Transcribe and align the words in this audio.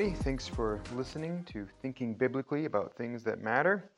Everybody. 0.00 0.22
Thanks 0.24 0.48
for 0.48 0.80
listening 0.96 1.44
to 1.52 1.68
Thinking 1.82 2.14
Biblically 2.14 2.64
About 2.64 2.96
Things 2.96 3.22
That 3.24 3.42
Matter. 3.42 3.90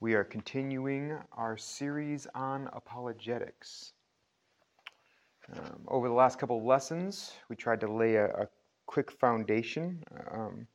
We 0.00 0.14
are 0.14 0.24
continuing 0.24 1.18
our 1.32 1.58
series 1.58 2.26
on 2.34 2.70
apologetics. 2.72 3.92
Um, 5.54 5.84
over 5.86 6.08
the 6.08 6.14
last 6.14 6.38
couple 6.38 6.56
of 6.56 6.64
lessons, 6.64 7.34
we 7.50 7.56
tried 7.56 7.80
to 7.80 7.92
lay 7.92 8.14
a, 8.14 8.28
a 8.28 8.48
quick 8.86 9.10
foundation. 9.10 10.02
Um, 10.30 10.66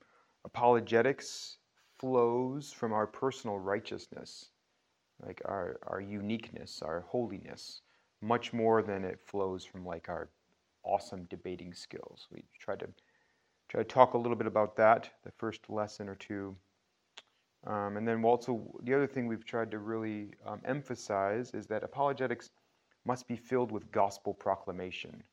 apologetics 0.45 1.57
flows 1.97 2.71
from 2.71 2.93
our 2.93 3.07
personal 3.07 3.57
righteousness, 3.57 4.51
like 5.25 5.41
our, 5.45 5.79
our 5.87 5.99
uniqueness, 5.99 6.83
our 6.85 7.05
holiness, 7.07 7.81
much 8.21 8.53
more 8.53 8.83
than 8.83 9.03
it 9.03 9.19
flows 9.25 9.65
from 9.65 9.83
like 9.83 10.09
our 10.09 10.29
awesome 10.83 11.23
debating 11.23 11.73
skills. 11.73 12.27
We 12.31 12.43
tried 12.59 12.81
to 12.81 12.89
try 13.69 13.81
to 13.81 13.87
talk 13.87 14.13
a 14.13 14.17
little 14.17 14.35
bit 14.35 14.47
about 14.47 14.75
that, 14.77 15.09
the 15.23 15.31
first 15.31 15.69
lesson 15.69 16.09
or 16.09 16.15
two. 16.15 16.55
Um, 17.67 17.97
and 17.97 18.07
then 18.07 18.23
also, 18.23 18.61
the 18.83 18.93
other 18.93 19.07
thing 19.07 19.27
we've 19.27 19.45
tried 19.45 19.71
to 19.71 19.79
really 19.79 20.31
um, 20.45 20.61
emphasize 20.65 21.51
is 21.53 21.67
that 21.67 21.83
apologetics 21.83 22.49
must 23.05 23.27
be 23.27 23.35
filled 23.35 23.71
with 23.71 23.91
gospel 23.91 24.33
proclamation. 24.33 25.23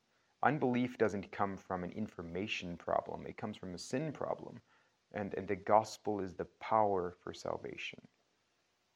Unbelief 0.42 0.98
doesn't 0.98 1.32
come 1.32 1.56
from 1.56 1.82
an 1.82 1.92
information 1.92 2.76
problem, 2.76 3.26
it 3.26 3.36
comes 3.36 3.56
from 3.56 3.74
a 3.74 3.78
sin 3.78 4.12
problem. 4.12 4.60
And, 5.12 5.34
and 5.34 5.48
the 5.48 5.56
gospel 5.56 6.20
is 6.20 6.34
the 6.34 6.46
power 6.60 7.16
for 7.22 7.32
salvation. 7.32 8.00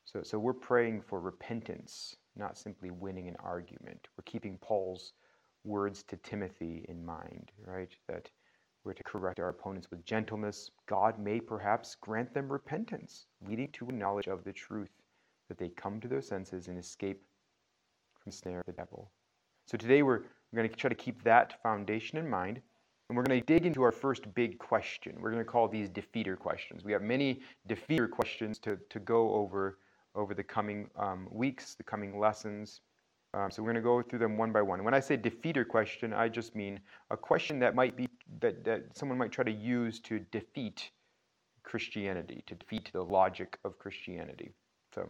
So, 0.05 0.23
so 0.23 0.39
we're 0.39 0.53
praying 0.53 1.03
for 1.03 1.21
repentance, 1.21 2.17
not 2.37 2.59
simply 2.59 2.91
winning 2.91 3.29
an 3.29 3.37
argument. 3.39 4.09
We're 4.17 4.25
keeping 4.25 4.59
Paul's 4.59 5.13
words 5.65 6.03
to 6.05 6.17
Timothy 6.17 6.85
in 6.89 7.05
mind, 7.05 7.53
right? 7.65 7.95
That 8.09 8.29
we're 8.85 8.95
to 8.95 9.03
correct 9.03 9.41
our 9.41 9.51
opponents 9.51 9.91
with 9.91 10.05
gentleness. 10.05 10.71
God 10.87 11.19
may 11.19 11.41
perhaps 11.41 11.97
grant 12.01 12.33
them 12.33 12.51
repentance, 12.51 13.27
leading 13.47 13.69
to 13.73 13.89
a 13.89 13.93
knowledge 13.93 14.27
of 14.27 14.45
the 14.45 14.53
truth, 14.53 14.91
that 15.49 15.59
they 15.59 15.69
come 15.69 16.01
to 16.01 16.09
their 16.09 16.23
senses 16.23 16.69
and 16.69 16.79
escape 16.79 17.21
from 18.15 18.31
the 18.31 18.37
snare 18.37 18.61
of 18.61 18.67
the 18.67 18.73
devil. 18.73 19.11
So 19.67 19.77
today 19.77 20.03
we're, 20.03 20.21
we're 20.53 20.57
going 20.57 20.69
to 20.69 20.75
try 20.75 20.89
to 20.89 20.95
keep 20.95 21.23
that 21.25 21.63
foundation 21.63 22.19
in 22.19 22.29
mind. 22.29 22.61
And 23.09 23.17
we're 23.17 23.25
going 23.25 23.41
to 23.41 23.47
dig 23.47 23.67
into 23.67 23.83
our 23.83 23.91
first 23.91 24.33
big 24.35 24.59
question. 24.59 25.17
We're 25.21 25.33
going 25.33 25.45
to 25.45 25.51
call 25.51 25.67
these 25.67 25.91
defeater 25.91 26.39
questions. 26.39 26.85
We 26.85 26.93
have 26.93 27.03
many 27.03 27.41
defeater 27.69 28.09
questions 28.09 28.61
to, 28.61 28.79
to 28.89 29.01
go 29.01 29.35
over 29.35 29.79
over 30.15 30.35
the 30.35 30.43
coming 30.43 30.89
um, 30.97 31.29
weeks, 31.31 31.75
the 31.75 31.83
coming 31.83 32.19
lessons. 32.19 32.81
Um, 33.33 33.51
so 33.51 33.63
we're 33.63 33.73
going 33.73 33.83
to 33.83 33.89
go 33.89 34.03
through 34.03 34.19
them 34.19 34.37
one 34.37 34.51
by 34.53 34.63
one. 34.63 34.83
When 34.83 34.95
I 34.95 35.01
say 35.01 35.17
defeater 35.17 35.67
question, 35.67 36.13
I 36.13 36.29
just 36.29 36.57
mean 36.57 36.81
a 37.11 37.17
question 37.17 37.61
that 37.61 37.75
might 37.77 37.97
be 37.97 38.09
that, 38.41 38.65
that 38.65 38.97
someone 38.97 39.19
might 39.19 39.33
try 39.33 39.45
to 39.45 39.53
use 39.53 40.01
to 40.01 40.21
defeat 40.31 40.91
Christianity, 41.63 42.43
to 42.47 42.55
defeat 42.55 42.91
the 42.93 43.03
logic 43.03 43.59
of 43.65 43.79
Christianity. 43.79 44.53
So, 44.95 45.09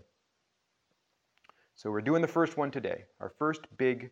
so 1.74 1.90
we're 1.90 2.00
doing 2.00 2.22
the 2.22 2.28
first 2.28 2.56
one 2.56 2.70
today. 2.70 3.04
Our 3.20 3.32
first 3.38 3.62
big 3.78 4.10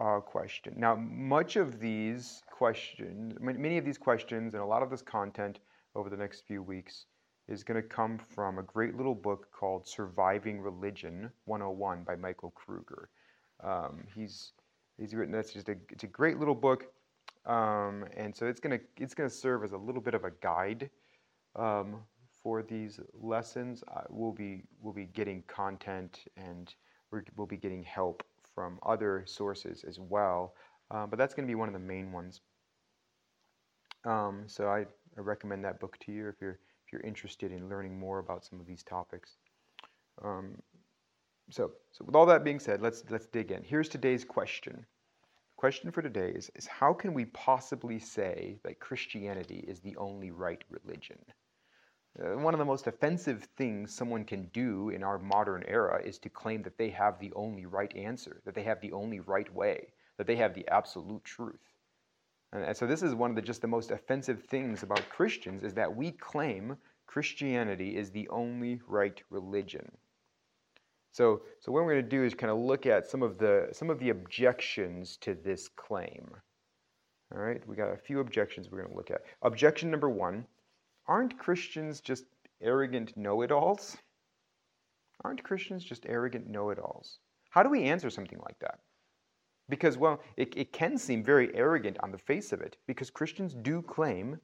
uh, 0.00 0.20
question. 0.20 0.74
Now, 0.76 0.96
much 0.96 1.56
of 1.56 1.80
these 1.80 2.42
questions, 2.50 3.34
many 3.40 3.78
of 3.78 3.84
these 3.84 3.98
questions, 3.98 4.54
and 4.54 4.62
a 4.62 4.66
lot 4.66 4.82
of 4.82 4.90
this 4.90 5.02
content 5.02 5.60
over 5.94 6.10
the 6.10 6.16
next 6.16 6.42
few 6.46 6.62
weeks 6.62 7.06
is 7.48 7.62
going 7.62 7.80
to 7.80 7.86
come 7.86 8.18
from 8.18 8.58
a 8.58 8.62
great 8.62 8.96
little 8.96 9.14
book 9.14 9.48
called 9.52 9.86
Surviving 9.86 10.60
Religion 10.60 11.30
101 11.44 12.04
by 12.04 12.16
Michael 12.16 12.50
Kruger. 12.50 13.10
Um, 13.62 14.04
he's 14.14 14.52
he's 14.98 15.14
written 15.14 15.32
that's 15.32 15.52
just 15.52 15.68
a 15.68 15.76
it's 15.90 16.04
a 16.04 16.08
great 16.08 16.38
little 16.38 16.54
book, 16.54 16.86
um, 17.46 18.04
and 18.16 18.34
so 18.34 18.46
it's 18.46 18.60
gonna 18.60 18.80
it's 18.96 19.14
gonna 19.14 19.30
serve 19.30 19.64
as 19.64 19.72
a 19.72 19.76
little 19.76 20.00
bit 20.00 20.14
of 20.14 20.24
a 20.24 20.30
guide 20.40 20.90
um, 21.56 21.96
for 22.42 22.62
these 22.62 23.00
lessons. 23.12 23.82
Uh, 23.94 24.02
we'll 24.10 24.32
be 24.32 24.62
we'll 24.80 24.94
be 24.94 25.06
getting 25.06 25.42
content 25.46 26.20
and 26.36 26.74
we 27.10 27.20
will 27.36 27.46
be 27.46 27.56
getting 27.56 27.82
help 27.82 28.22
from 28.54 28.78
other 28.84 29.24
sources 29.26 29.84
as 29.84 29.98
well, 29.98 30.54
um, 30.90 31.10
but 31.10 31.18
that's 31.18 31.34
going 31.34 31.46
to 31.46 31.50
be 31.50 31.56
one 31.56 31.68
of 31.68 31.74
the 31.74 31.80
main 31.80 32.12
ones. 32.12 32.40
Um, 34.04 34.44
so 34.46 34.68
I, 34.68 34.80
I 35.16 35.20
recommend 35.20 35.64
that 35.64 35.80
book 35.80 35.98
to 36.00 36.12
you 36.12 36.28
if 36.28 36.36
you're 36.40 36.58
if 36.86 36.92
you're 36.92 37.00
interested 37.02 37.52
in 37.52 37.68
learning 37.68 37.98
more 37.98 38.18
about 38.18 38.44
some 38.44 38.60
of 38.60 38.66
these 38.66 38.82
topics. 38.82 39.36
Um, 40.22 40.56
so, 41.50 41.72
so 41.92 42.04
with 42.04 42.14
all 42.14 42.26
that 42.26 42.44
being 42.44 42.60
said, 42.60 42.80
let's 42.80 43.04
let's 43.10 43.26
dig 43.26 43.50
in. 43.50 43.62
Here's 43.62 43.88
today's 43.88 44.24
question. 44.24 44.86
Question 45.64 45.90
for 45.92 46.02
today 46.02 46.28
is, 46.28 46.50
is 46.56 46.66
how 46.66 46.92
can 46.92 47.14
we 47.14 47.24
possibly 47.24 47.98
say 47.98 48.58
that 48.64 48.80
Christianity 48.80 49.64
is 49.66 49.80
the 49.80 49.96
only 49.96 50.30
right 50.30 50.62
religion? 50.68 51.16
Uh, 52.20 52.36
one 52.36 52.52
of 52.52 52.58
the 52.58 52.66
most 52.66 52.86
offensive 52.86 53.48
things 53.56 53.90
someone 53.90 54.26
can 54.26 54.50
do 54.52 54.90
in 54.90 55.02
our 55.02 55.18
modern 55.18 55.64
era 55.66 56.02
is 56.04 56.18
to 56.18 56.28
claim 56.28 56.60
that 56.64 56.76
they 56.76 56.90
have 56.90 57.18
the 57.18 57.32
only 57.34 57.64
right 57.64 57.96
answer, 57.96 58.42
that 58.44 58.54
they 58.54 58.62
have 58.62 58.78
the 58.82 58.92
only 58.92 59.20
right 59.20 59.50
way, 59.54 59.86
that 60.18 60.26
they 60.26 60.36
have 60.36 60.52
the 60.52 60.68
absolute 60.68 61.24
truth. 61.24 61.72
And 62.52 62.76
so 62.76 62.86
this 62.86 63.02
is 63.02 63.14
one 63.14 63.30
of 63.30 63.36
the 63.36 63.40
just 63.40 63.62
the 63.62 63.66
most 63.66 63.90
offensive 63.90 64.42
things 64.42 64.82
about 64.82 65.08
Christians 65.08 65.64
is 65.64 65.72
that 65.72 65.96
we 65.96 66.10
claim 66.10 66.76
Christianity 67.06 67.96
is 67.96 68.10
the 68.10 68.28
only 68.28 68.82
right 68.86 69.18
religion. 69.30 69.90
So, 71.14 71.42
so 71.60 71.70
what 71.70 71.84
we're 71.84 71.92
going 71.92 72.04
to 72.04 72.16
do 72.16 72.24
is 72.24 72.34
kind 72.34 72.50
of 72.50 72.58
look 72.58 72.86
at 72.86 73.06
some 73.06 73.22
of 73.22 73.38
the 73.38 73.68
some 73.70 73.88
of 73.88 74.00
the 74.00 74.10
objections 74.10 75.16
to 75.18 75.34
this 75.34 75.68
claim. 75.68 76.28
All 77.32 77.40
right, 77.40 77.64
we 77.68 77.76
got 77.76 77.92
a 77.92 77.96
few 77.96 78.18
objections 78.18 78.68
we're 78.68 78.78
going 78.78 78.90
to 78.90 78.96
look 78.96 79.12
at. 79.12 79.22
Objection 79.42 79.92
number 79.92 80.10
one: 80.10 80.44
Aren't 81.06 81.38
Christians 81.38 82.00
just 82.00 82.24
arrogant 82.60 83.16
know-it-alls? 83.16 83.96
Aren't 85.22 85.44
Christians 85.44 85.84
just 85.84 86.04
arrogant 86.06 86.48
know-it-alls? 86.48 87.20
How 87.50 87.62
do 87.62 87.70
we 87.70 87.84
answer 87.84 88.10
something 88.10 88.40
like 88.40 88.58
that? 88.58 88.80
Because, 89.68 89.96
well, 89.96 90.20
it, 90.36 90.52
it 90.56 90.72
can 90.72 90.98
seem 90.98 91.22
very 91.22 91.54
arrogant 91.54 91.96
on 92.02 92.10
the 92.10 92.18
face 92.18 92.52
of 92.52 92.60
it, 92.60 92.76
because 92.88 93.10
Christians 93.10 93.54
do 93.54 93.82
claim 93.82 94.40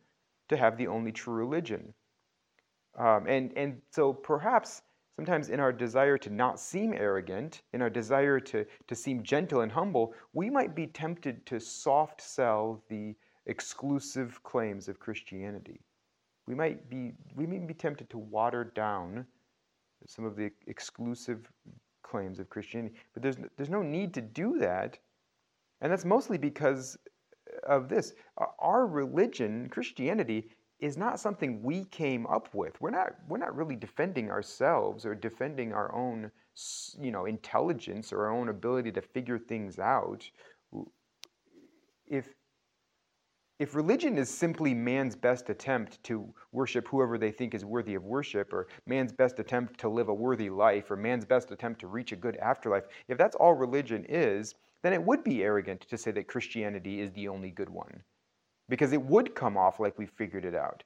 to 0.49 0.57
have 0.57 0.79
the 0.79 0.87
only 0.87 1.11
true 1.11 1.35
religion. 1.35 1.93
Um, 2.97 3.27
and, 3.27 3.53
and 3.57 3.83
so 3.91 4.13
perhaps 4.13 4.83
sometimes 5.21 5.51
in 5.51 5.61
our 5.61 5.71
desire 5.71 6.17
to 6.17 6.31
not 6.31 6.59
seem 6.59 6.95
arrogant, 6.95 7.61
in 7.75 7.83
our 7.83 7.91
desire 7.91 8.41
to, 8.41 8.65
to 8.89 8.95
seem 8.95 9.23
gentle 9.23 9.61
and 9.61 9.71
humble, 9.71 10.15
we 10.33 10.49
might 10.49 10.75
be 10.75 10.87
tempted 10.87 11.45
to 11.45 11.61
soft 11.61 12.23
sell 12.23 12.83
the 12.89 13.15
exclusive 13.45 14.43
claims 14.45 14.89
of 14.89 14.99
Christianity. 14.99 15.79
We 16.47 16.55
might 16.55 16.89
be, 16.89 17.13
we 17.37 17.47
may 17.47 17.59
be 17.59 17.75
tempted 17.75 18.09
to 18.09 18.17
water 18.17 18.73
down 18.75 19.27
some 20.07 20.25
of 20.25 20.37
the 20.37 20.51
exclusive 20.69 21.53
claims 22.03 22.39
of 22.39 22.49
Christianity. 22.49 22.95
But 23.13 23.23
there's, 23.23 23.37
there's 23.59 23.69
no 23.69 23.83
need 23.83 24.15
to 24.15 24.23
do 24.23 24.57
that 24.59 24.99
and 25.83 25.93
that's 25.93 26.07
mostly 26.07 26.39
because 26.39 26.99
of 27.67 27.91
this. 27.91 28.15
Our 28.59 28.87
religion, 28.87 29.69
Christianity, 29.69 30.49
is 30.81 30.97
not 30.97 31.21
something 31.21 31.63
we 31.63 31.85
came 31.85 32.27
up 32.27 32.49
with. 32.55 32.81
We're 32.81 32.91
not, 32.91 33.15
we're 33.29 33.39
not 33.39 33.55
really 33.55 33.77
defending 33.77 34.31
ourselves 34.31 35.05
or 35.05 35.15
defending 35.15 35.73
our 35.73 35.95
own 35.95 36.31
you 36.99 37.11
know, 37.11 37.27
intelligence 37.27 38.13
or 38.13 38.27
our 38.27 38.33
own 38.33 38.49
ability 38.49 38.93
to 38.93 39.01
figure 39.01 39.39
things 39.39 39.79
out. 39.79 40.29
If, 42.07 42.35
if 43.59 43.75
religion 43.75 44.17
is 44.17 44.31
simply 44.31 44.73
man's 44.73 45.15
best 45.15 45.51
attempt 45.51 46.03
to 46.05 46.33
worship 46.53 46.89
whoever 46.89 47.19
they 47.19 47.31
think 47.31 47.55
is 47.55 47.65
worthy 47.65 47.95
of 47.95 48.05
worship, 48.05 48.53
or 48.53 48.69
man's 48.87 49.13
best 49.13 49.39
attempt 49.39 49.79
to 49.81 49.89
live 49.89 50.09
a 50.09 50.15
worthy 50.15 50.49
life, 50.49 50.91
or 50.91 50.97
man's 50.97 51.27
best 51.27 51.51
attempt 51.51 51.81
to 51.81 51.87
reach 51.87 52.13
a 52.13 52.17
good 52.17 52.37
afterlife, 52.39 52.85
if 53.09 53.19
that's 53.19 53.37
all 53.37 53.53
religion 53.53 54.07
is, 54.09 54.55
then 54.83 54.95
it 54.95 55.03
would 55.03 55.23
be 55.23 55.43
arrogant 55.43 55.83
to 55.83 55.99
say 55.99 56.11
that 56.11 56.27
Christianity 56.27 57.01
is 57.01 57.13
the 57.13 57.29
only 57.29 57.51
good 57.51 57.69
one, 57.69 58.03
because 58.71 58.93
it 58.93 59.03
would 59.03 59.35
come 59.35 59.59
off 59.59 59.81
like 59.81 59.99
we 59.99 60.07
figured 60.07 60.47
it 60.47 60.55
out. 60.55 60.83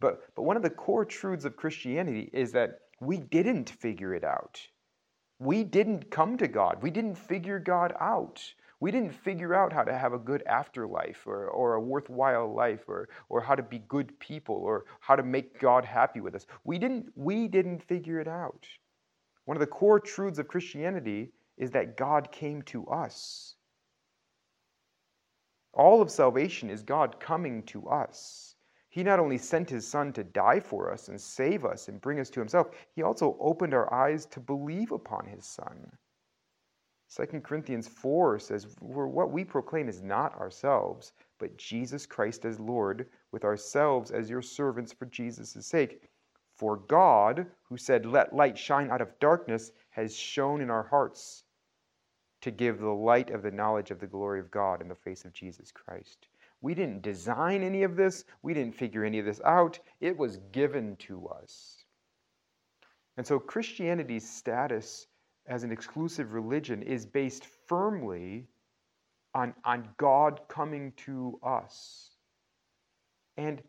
But, 0.00 0.34
but 0.34 0.42
one 0.44 0.56
of 0.56 0.62
the 0.62 0.70
core 0.70 1.04
truths 1.04 1.44
of 1.44 1.56
Christianity 1.56 2.30
is 2.32 2.52
that 2.52 2.78
we 3.00 3.18
didn't 3.18 3.68
figure 3.68 4.14
it 4.14 4.24
out. 4.24 4.60
We 5.38 5.64
didn't 5.64 6.10
come 6.10 6.38
to 6.38 6.48
God. 6.48 6.78
We 6.80 6.90
didn't 6.90 7.16
figure 7.16 7.58
God 7.58 7.92
out. 8.00 8.42
We 8.78 8.90
didn't 8.90 9.12
figure 9.12 9.54
out 9.54 9.72
how 9.72 9.84
to 9.84 9.96
have 9.96 10.12
a 10.12 10.18
good 10.18 10.42
afterlife 10.46 11.26
or, 11.26 11.48
or 11.48 11.74
a 11.74 11.80
worthwhile 11.80 12.54
life 12.54 12.84
or, 12.88 13.08
or 13.28 13.40
how 13.40 13.54
to 13.54 13.62
be 13.62 13.80
good 13.80 14.18
people 14.20 14.56
or 14.56 14.84
how 15.00 15.16
to 15.16 15.22
make 15.22 15.58
God 15.60 15.84
happy 15.84 16.20
with 16.20 16.34
us. 16.34 16.46
We 16.64 16.78
didn't, 16.78 17.10
we 17.14 17.48
didn't 17.48 17.82
figure 17.82 18.20
it 18.20 18.28
out. 18.28 18.66
One 19.46 19.56
of 19.56 19.60
the 19.60 19.66
core 19.66 20.00
truths 20.00 20.38
of 20.38 20.48
Christianity 20.48 21.32
is 21.56 21.70
that 21.70 21.96
God 21.96 22.30
came 22.30 22.62
to 22.62 22.86
us. 22.86 23.55
All 25.76 26.00
of 26.00 26.10
salvation 26.10 26.70
is 26.70 26.82
God 26.82 27.20
coming 27.20 27.62
to 27.64 27.86
us. 27.86 28.56
He 28.88 29.02
not 29.02 29.20
only 29.20 29.36
sent 29.36 29.68
his 29.68 29.86
Son 29.86 30.10
to 30.14 30.24
die 30.24 30.58
for 30.58 30.90
us 30.90 31.08
and 31.08 31.20
save 31.20 31.66
us 31.66 31.88
and 31.88 32.00
bring 32.00 32.18
us 32.18 32.30
to 32.30 32.40
himself, 32.40 32.70
he 32.94 33.02
also 33.02 33.36
opened 33.38 33.74
our 33.74 33.92
eyes 33.92 34.24
to 34.26 34.40
believe 34.40 34.90
upon 34.90 35.26
his 35.26 35.44
Son. 35.44 35.98
2 37.14 37.42
Corinthians 37.42 37.86
4 37.88 38.38
says, 38.38 38.64
For 38.64 39.06
What 39.06 39.30
we 39.30 39.44
proclaim 39.44 39.86
is 39.86 40.02
not 40.02 40.34
ourselves, 40.36 41.12
but 41.38 41.58
Jesus 41.58 42.06
Christ 42.06 42.46
as 42.46 42.58
Lord, 42.58 43.10
with 43.30 43.44
ourselves 43.44 44.10
as 44.10 44.30
your 44.30 44.40
servants 44.40 44.94
for 44.94 45.04
Jesus' 45.04 45.66
sake. 45.66 46.08
For 46.54 46.78
God, 46.78 47.46
who 47.64 47.76
said, 47.76 48.06
Let 48.06 48.34
light 48.34 48.56
shine 48.56 48.90
out 48.90 49.02
of 49.02 49.18
darkness, 49.18 49.72
has 49.90 50.16
shone 50.16 50.62
in 50.62 50.70
our 50.70 50.84
hearts 50.84 51.44
to 52.46 52.52
give 52.52 52.78
the 52.78 52.86
light 52.86 53.30
of 53.30 53.42
the 53.42 53.50
knowledge 53.50 53.90
of 53.90 53.98
the 53.98 54.06
glory 54.06 54.38
of 54.38 54.52
God 54.52 54.80
in 54.80 54.86
the 54.86 54.94
face 54.94 55.24
of 55.24 55.32
Jesus 55.32 55.72
Christ. 55.72 56.28
We 56.60 56.74
didn't 56.74 57.02
design 57.02 57.64
any 57.64 57.82
of 57.82 57.96
this, 57.96 58.24
we 58.40 58.54
didn't 58.54 58.76
figure 58.76 59.04
any 59.04 59.18
of 59.18 59.26
this 59.26 59.40
out. 59.44 59.80
It 60.00 60.16
was 60.16 60.38
given 60.52 60.94
to 61.00 61.26
us. 61.26 61.84
And 63.16 63.26
so 63.26 63.40
Christianity's 63.40 64.30
status 64.30 65.08
as 65.48 65.64
an 65.64 65.72
exclusive 65.72 66.34
religion 66.34 66.84
is 66.84 67.04
based 67.04 67.46
firmly 67.66 68.46
on, 69.34 69.52
on 69.64 69.88
God 69.96 70.40
coming 70.46 70.92
to 70.98 71.40
us. 71.42 72.12
And, 73.36 73.60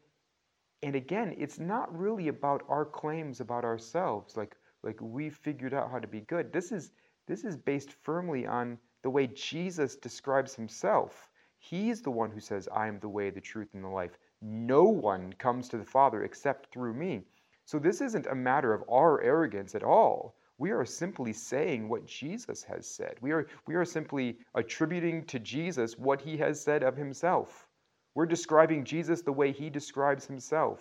and 0.83 0.95
again, 0.95 1.35
it's 1.39 1.57
not 1.57 1.97
really 1.97 2.27
about 2.27 2.61
our 2.69 2.85
claims 2.85 3.39
about 3.39 3.65
ourselves, 3.65 4.37
like, 4.37 4.55
like 4.83 4.97
we 5.01 5.31
figured 5.31 5.73
out 5.73 5.89
how 5.89 5.97
to 5.97 6.07
be 6.07 6.21
good. 6.21 6.53
This 6.53 6.71
is, 6.71 6.91
this 7.27 7.43
is 7.43 7.57
based 7.57 7.91
firmly 7.91 8.47
on 8.47 8.79
the 9.03 9.09
way 9.09 9.27
Jesus 9.27 9.95
describes 9.95 10.55
himself. 10.55 11.29
He's 11.59 12.01
the 12.01 12.11
one 12.11 12.31
who 12.31 12.39
says, 12.39 12.67
I 12.73 12.87
am 12.87 12.99
the 12.99 13.09
way, 13.09 13.29
the 13.29 13.41
truth, 13.41 13.73
and 13.73 13.83
the 13.83 13.89
life. 13.89 14.17
No 14.41 14.83
one 14.83 15.33
comes 15.33 15.67
to 15.69 15.77
the 15.77 15.85
Father 15.85 16.23
except 16.23 16.71
through 16.71 16.93
me. 16.93 17.23
So 17.65 17.79
this 17.79 18.01
isn't 18.01 18.27
a 18.27 18.35
matter 18.35 18.73
of 18.73 18.83
our 18.89 19.21
arrogance 19.21 19.75
at 19.75 19.83
all. 19.83 20.35
We 20.57 20.71
are 20.71 20.85
simply 20.85 21.33
saying 21.33 21.89
what 21.89 22.05
Jesus 22.05 22.63
has 22.63 22.87
said. 22.87 23.17
We 23.21 23.31
are, 23.31 23.47
we 23.67 23.75
are 23.75 23.85
simply 23.85 24.39
attributing 24.55 25.25
to 25.25 25.39
Jesus 25.39 25.97
what 25.97 26.21
he 26.21 26.37
has 26.37 26.61
said 26.61 26.81
of 26.81 26.95
himself. 26.95 27.67
We're 28.15 28.25
describing 28.25 28.83
Jesus 28.83 29.21
the 29.21 29.33
way 29.33 29.51
he 29.51 29.69
describes 29.69 30.25
himself. 30.25 30.79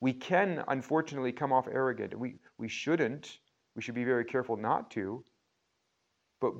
We 0.00 0.14
can, 0.14 0.64
unfortunately, 0.68 1.32
come 1.32 1.52
off 1.52 1.68
arrogant. 1.68 2.18
We, 2.18 2.36
we 2.56 2.68
shouldn't. 2.68 3.38
We 3.76 3.82
should 3.82 3.94
be 3.94 4.04
very 4.04 4.24
careful 4.24 4.56
not 4.56 4.90
to. 4.92 5.22
But, 6.40 6.54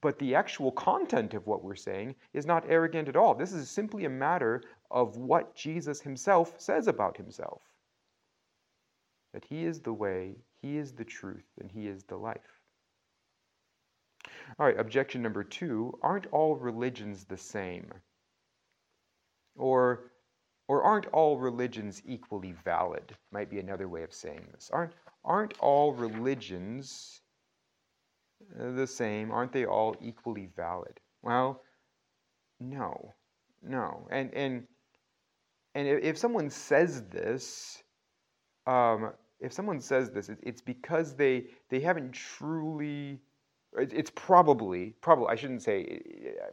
but 0.00 0.18
the 0.18 0.34
actual 0.34 0.72
content 0.72 1.34
of 1.34 1.46
what 1.46 1.62
we're 1.62 1.74
saying 1.74 2.14
is 2.32 2.46
not 2.46 2.64
arrogant 2.68 3.08
at 3.08 3.16
all. 3.16 3.34
This 3.34 3.52
is 3.52 3.70
simply 3.70 4.04
a 4.04 4.10
matter 4.10 4.62
of 4.90 5.16
what 5.16 5.54
Jesus 5.54 6.00
himself 6.00 6.58
says 6.58 6.86
about 6.86 7.16
himself 7.16 7.62
that 9.34 9.44
he 9.44 9.64
is 9.64 9.80
the 9.80 9.92
way, 9.92 10.34
he 10.60 10.76
is 10.76 10.92
the 10.92 11.04
truth, 11.04 11.46
and 11.60 11.70
He 11.70 11.86
is 11.86 12.04
the 12.04 12.16
life. 12.16 12.60
All 14.58 14.66
right, 14.66 14.78
objection 14.78 15.22
number 15.22 15.44
two 15.44 15.96
aren't 16.02 16.26
all 16.32 16.56
religions 16.56 17.24
the 17.24 17.36
same? 17.36 17.92
Or, 19.56 20.10
or 20.66 20.82
aren't 20.82 21.06
all 21.06 21.38
religions 21.38 22.02
equally 22.04 22.52
valid? 22.52 23.16
Might 23.30 23.50
be 23.50 23.60
another 23.60 23.88
way 23.88 24.02
of 24.02 24.12
saying 24.12 24.48
this. 24.52 24.70
Aren't, 24.72 24.94
aren't 25.24 25.58
all 25.60 25.92
religions 25.92 27.20
the 28.56 28.86
same? 28.86 29.30
Aren't 29.30 29.52
they 29.52 29.66
all 29.66 29.96
equally 30.00 30.48
valid? 30.56 31.00
Well, 31.22 31.62
no, 32.60 33.14
no. 33.62 34.06
And, 34.10 34.32
and, 34.34 34.66
and 35.74 35.88
if 35.88 36.18
someone 36.18 36.50
says 36.50 37.02
this, 37.10 37.82
um, 38.66 39.12
if 39.40 39.52
someone 39.52 39.80
says 39.80 40.10
this, 40.10 40.30
it's 40.42 40.60
because 40.60 41.14
they 41.14 41.46
they 41.70 41.80
haven't 41.80 42.12
truly. 42.12 43.20
It's 43.76 44.10
probably 44.14 44.94
probably 45.00 45.28
I 45.28 45.36
shouldn't 45.36 45.62
say 45.62 46.00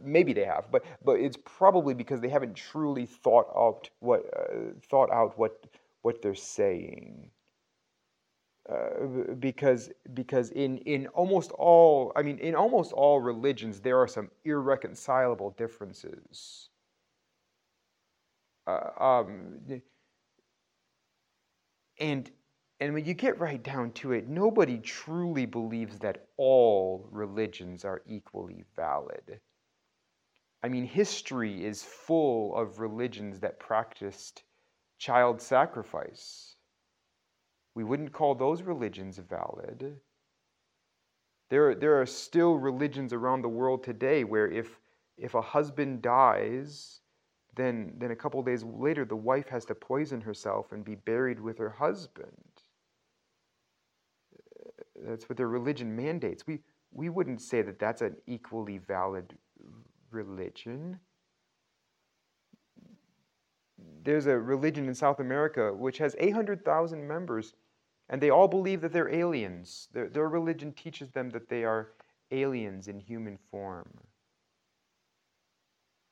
maybe 0.02 0.34
they 0.34 0.46
have, 0.46 0.68
but 0.72 0.84
but 1.04 1.20
it's 1.20 1.38
probably 1.44 1.94
because 1.94 2.22
they 2.22 2.30
haven't 2.30 2.56
truly 2.56 3.06
thought 3.06 3.48
out 3.56 3.90
what 4.00 4.26
uh, 4.38 4.74
thought 4.90 5.12
out 5.12 5.38
what 5.38 5.66
what 6.04 6.22
they're 6.22 6.36
saying. 6.36 7.32
Uh, 8.68 9.34
because 9.40 9.92
because 10.16 10.50
in 10.50 10.80
in 10.80 11.06
almost 11.08 11.52
all 11.52 12.12
I 12.16 12.24
mean 12.24 12.40
in 12.40 12.56
almost 12.56 12.94
all 12.94 13.20
religions 13.20 13.80
there 13.80 14.00
are 14.00 14.08
some 14.08 14.32
irreconcilable 14.44 15.52
differences. 15.52 16.70
Uh, 18.66 18.90
um, 19.00 19.60
and 22.00 22.32
and 22.80 22.94
when 22.94 23.06
you 23.06 23.14
get 23.14 23.40
right 23.40 23.62
down 23.62 23.92
to 23.94 24.12
it, 24.14 24.28
nobody 24.28 24.80
truly 24.80 25.46
believes 25.46 26.00
that 26.00 26.28
all 26.38 27.08
religions 27.12 27.86
are 27.86 28.02
equally 28.08 28.64
valid. 28.76 29.40
I 30.64 30.70
mean, 30.70 30.86
history 30.86 31.64
is 31.64 31.84
full 31.84 32.56
of 32.58 32.80
religions 32.80 33.40
that 33.42 33.60
practiced 33.60 34.44
child 34.98 35.42
sacrifice. 35.42 36.55
We 37.76 37.84
wouldn't 37.84 38.14
call 38.14 38.36
those 38.36 38.62
religions 38.62 39.18
valid. 39.18 40.00
There, 41.50 41.76
there 41.76 42.02
are 42.02 42.06
still 42.06 42.56
religions 42.56 43.14
around 43.14 43.44
the 43.44 43.50
world 43.50 43.84
today 43.84 44.24
where 44.24 44.50
if, 44.50 44.80
if 45.18 45.36
a 45.36 45.42
husband 45.42 46.02
dies, 46.02 47.02
then, 47.56 47.94
then 47.98 48.12
a 48.12 48.16
couple 48.16 48.42
days 48.42 48.64
later 48.64 49.06
the 49.06 49.16
wife 49.16 49.50
has 49.50 49.66
to 49.66 49.76
poison 49.76 50.22
herself 50.22 50.72
and 50.72 50.84
be 50.84 50.96
buried 50.96 51.40
with 51.40 51.58
her 51.60 51.70
husband 51.70 52.32
that's 55.04 55.30
what 55.30 55.38
their 55.38 55.48
religion 55.48 55.96
mandates. 55.96 56.48
We, 56.48 56.60
we 56.92 57.10
wouldn't 57.10 57.42
say 57.42 57.62
that 57.62 57.80
that's 57.80 58.02
an 58.02 58.16
equally 58.28 58.78
valid 58.78 59.38
religion. 60.12 61.00
There's 64.04 64.28
a 64.28 64.38
religion 64.38 64.88
in 64.88 64.96
South 64.96 65.20
America 65.20 65.74
which 65.74 65.98
has 65.98 66.16
800,000 66.20 67.06
members, 67.06 67.54
and 68.10 68.22
they 68.22 68.30
all 68.30 68.48
believe 68.48 68.82
that 68.82 68.94
they're 68.94 69.14
aliens. 69.14 69.88
Their, 69.94 70.10
their 70.10 70.30
religion 70.30 70.74
teaches 70.74 71.12
them 71.12 71.30
that 71.32 71.50
they 71.50 71.64
are 71.64 71.94
aliens 72.32 72.88
in 72.88 73.00
human 73.00 73.38
form. 73.52 73.90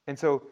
And 0.07 0.18
so, 0.18 0.48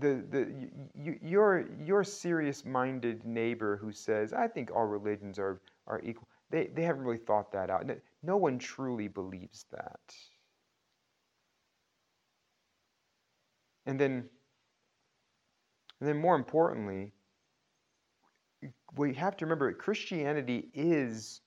the, 0.00 0.22
the, 0.30 0.68
you, 0.94 1.18
your, 1.22 1.64
your 1.82 2.04
serious 2.04 2.64
minded 2.64 3.24
neighbor 3.24 3.78
who 3.78 3.90
says, 3.90 4.34
I 4.34 4.46
think 4.46 4.70
all 4.70 4.84
religions 4.84 5.38
are, 5.38 5.62
are 5.86 6.02
equal, 6.04 6.28
they, 6.50 6.66
they 6.66 6.82
haven't 6.82 7.02
really 7.02 7.18
thought 7.18 7.52
that 7.52 7.70
out. 7.70 7.90
No 8.22 8.36
one 8.36 8.58
truly 8.58 9.08
believes 9.08 9.64
that. 9.70 10.14
And 13.86 13.98
then, 13.98 14.28
and 16.00 16.08
then 16.08 16.18
more 16.18 16.36
importantly, 16.36 17.12
we 18.96 19.14
have 19.14 19.36
to 19.36 19.44
remember 19.44 19.72
Christianity 19.72 20.68
is 20.74 21.40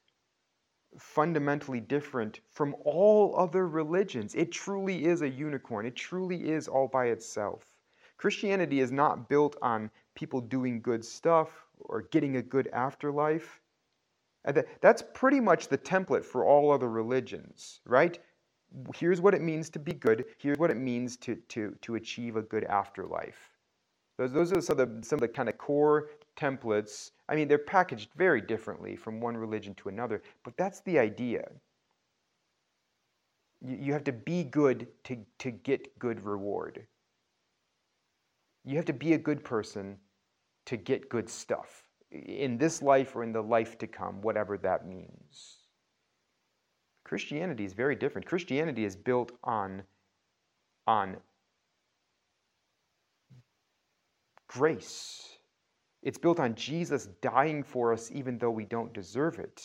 fundamentally 0.98 1.80
different 1.80 2.42
from 2.50 2.76
all 2.84 3.36
other 3.38 3.68
religions. 3.68 4.36
It 4.36 4.52
truly 4.52 5.06
is 5.06 5.22
a 5.22 5.30
unicorn. 5.30 5.86
It 5.86 5.96
truly 5.96 6.50
is 6.50 6.68
all 6.68 6.88
by 6.88 7.08
itself. 7.08 7.66
Christianity 8.18 8.82
is 8.82 8.92
not 8.92 9.30
built 9.30 9.56
on 9.62 9.90
people 10.16 10.42
doing 10.42 10.82
good 10.82 11.04
stuff 11.04 11.66
or 11.80 12.04
getting 12.12 12.38
a 12.38 12.42
good 12.42 12.68
afterlife. 12.74 13.62
That's 14.82 15.04
pretty 15.14 15.40
much 15.40 15.68
the 15.68 15.78
template 15.78 16.26
for 16.26 16.46
all 16.46 16.72
other 16.72 16.90
religions, 16.90 17.80
right? 17.86 18.20
Here's 18.96 19.22
what 19.22 19.34
it 19.34 19.42
means 19.42 19.70
to 19.72 19.80
be 19.80 19.94
good. 19.94 20.26
Here's 20.38 20.58
what 20.58 20.72
it 20.72 20.78
means 20.78 21.18
to, 21.18 21.36
to, 21.50 21.76
to 21.82 21.96
achieve 21.96 22.36
a 22.36 22.42
good 22.42 22.64
afterlife. 22.66 23.58
Those, 24.18 24.34
those 24.34 24.54
are 24.54 24.62
some 24.62 24.80
of, 24.80 25.02
the, 25.02 25.08
some 25.08 25.18
of 25.18 25.22
the 25.22 25.28
kind 25.28 25.50
of 25.50 25.58
core 25.58 26.10
templates. 26.38 27.12
I 27.30 27.36
mean, 27.36 27.48
they're 27.48 27.58
packaged 27.58 28.10
very 28.16 28.42
differently 28.42 28.96
from 28.96 29.20
one 29.20 29.38
religion 29.38 29.74
to 29.76 29.90
another, 29.90 30.22
but 30.44 30.58
that's 30.58 30.82
the 30.82 31.00
idea. 31.00 31.48
You, 33.64 33.94
have 33.94 34.04
to 34.06 34.12
be 34.12 34.44
good 34.44 34.88
to, 35.04 35.18
to 35.40 35.52
get 35.52 35.98
good 36.00 36.26
reward. 36.26 36.88
You 38.66 38.76
have 38.76 38.86
to 38.86 38.94
be 38.94 39.14
a 39.14 39.18
good 39.18 39.44
person 39.44 39.98
to 40.66 40.78
get 40.78 41.10
good 41.10 41.30
stuff 41.30 41.84
in 42.12 42.58
this 42.58 42.82
life 42.82 43.16
or 43.16 43.24
in 43.24 43.32
the 43.32 43.42
life 43.42 43.78
to 43.80 43.88
come, 43.88 44.22
whatever 44.22 44.58
that 44.58 44.88
means. 44.88 45.58
Christianity 47.04 47.66
is 47.66 47.74
very 47.74 47.96
different. 47.96 48.28
Christianity 48.28 48.86
is 48.86 48.96
built 48.96 49.32
on, 49.44 49.84
on 50.88 51.18
grace. 54.48 55.31
It's 56.02 56.18
built 56.18 56.40
on 56.40 56.56
Jesus 56.56 57.08
dying 57.22 57.64
for 57.64 57.94
us 57.94 58.12
even 58.12 58.38
though 58.38 58.52
we 58.52 58.66
don't 58.66 58.94
deserve 58.94 59.38
it. 59.40 59.64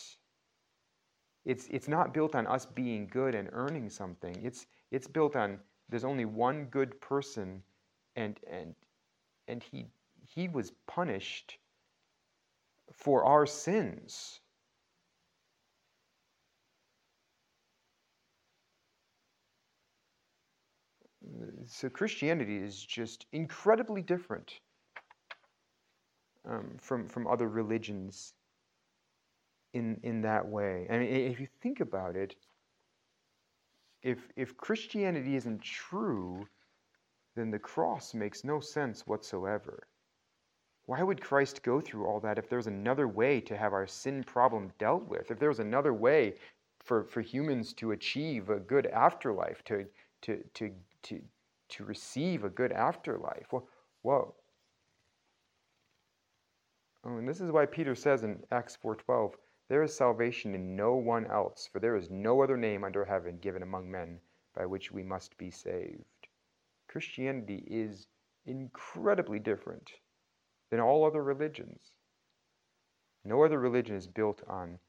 It's, 1.45 1.66
it's 1.71 1.88
not 1.88 2.12
built 2.12 2.35
on 2.35 2.47
us 2.47 2.66
being 2.66 3.07
good 3.07 3.35
and 3.35 3.49
earning 3.52 3.88
something. 3.88 4.37
It's, 4.43 4.66
it's 4.90 5.07
built 5.07 5.37
on 5.37 5.59
there's 5.88 6.05
only 6.05 6.25
one 6.25 6.64
good 6.64 7.00
person 7.00 7.62
and, 8.16 8.38
and, 8.50 8.75
and 9.47 9.62
he, 9.62 9.87
he 10.26 10.49
was 10.49 10.73
punished 10.87 11.59
for 12.93 13.25
our 13.25 13.47
sins. 13.47 14.40
so 21.66 21.88
Christianity 21.88 22.57
is 22.57 22.85
just 22.85 23.26
incredibly 23.33 24.00
different 24.00 24.61
um, 26.47 26.76
from 26.79 27.09
from 27.09 27.26
other 27.26 27.49
religions 27.49 28.35
in 29.73 29.99
in 30.03 30.23
that 30.23 30.47
way. 30.47 30.87
I 30.91 30.99
mean, 30.99 31.09
if 31.09 31.41
you 31.41 31.49
think 31.61 31.81
about 31.81 32.17
it, 32.17 32.35
if 34.03 34.19
if 34.37 34.57
Christianity 34.57 35.37
isn't 35.37 35.62
true, 35.62 36.47
then 37.35 37.50
the 37.50 37.59
cross 37.59 38.15
makes 38.15 38.45
no 38.45 38.61
sense 38.61 39.07
whatsoever. 39.07 39.87
Why 40.87 41.03
would 41.03 41.21
Christ 41.21 41.62
go 41.62 41.81
through 41.81 42.07
all 42.07 42.21
that 42.21 42.38
if 42.38 42.49
there's 42.49 42.69
another 42.69 43.09
way 43.09 43.41
to 43.41 43.57
have 43.57 43.73
our 43.73 43.88
sin 43.88 44.23
problem 44.23 44.73
dealt 44.79 45.09
with? 45.09 45.31
If 45.31 45.38
there 45.38 45.49
was 45.49 45.59
another 45.59 45.93
way 45.93 46.35
for, 46.79 47.05
for 47.05 47.21
humans 47.21 47.73
to 47.75 47.91
achieve 47.91 48.50
a 48.50 48.61
good 48.61 48.87
afterlife, 48.87 49.65
to, 49.65 49.85
to, 50.23 50.45
to, 50.55 50.71
to, 51.03 51.21
to 51.71 51.85
receive 51.85 52.45
a 52.45 52.49
good 52.49 52.71
afterlife? 52.71 53.47
Whoa. 53.50 53.69
whoa. 54.03 54.35
Oh, 57.09 57.19
and 57.19 57.29
this 57.29 57.41
is 57.41 57.53
why 57.53 57.67
Peter 57.67 57.95
says 57.95 58.25
in 58.25 58.45
Acts 58.51 58.77
4:12, 58.77 59.37
there 59.69 59.85
is 59.85 59.97
salvation 59.97 60.57
in 60.57 60.75
no 60.75 60.97
one 60.97 61.25
else, 61.27 61.69
for 61.69 61.79
there 61.79 61.95
is 61.95 62.11
no 62.11 62.43
other 62.43 62.57
name 62.57 62.83
under 62.83 63.05
heaven 63.05 63.39
given 63.39 63.63
among 63.63 63.89
men 63.89 64.21
by 64.55 64.67
which 64.67 64.91
we 64.91 65.05
must 65.05 65.39
be 65.39 65.49
saved. 65.49 66.27
Christianity 66.89 67.63
is 67.69 68.09
incredibly 68.45 69.39
different 69.39 69.93
than 70.71 70.81
all 70.81 71.05
other 71.05 71.23
religions. 71.23 71.93
No 73.23 73.45
other 73.45 73.61
religion 73.61 73.95
is 73.95 74.09
built 74.09 74.43
on 74.49 74.81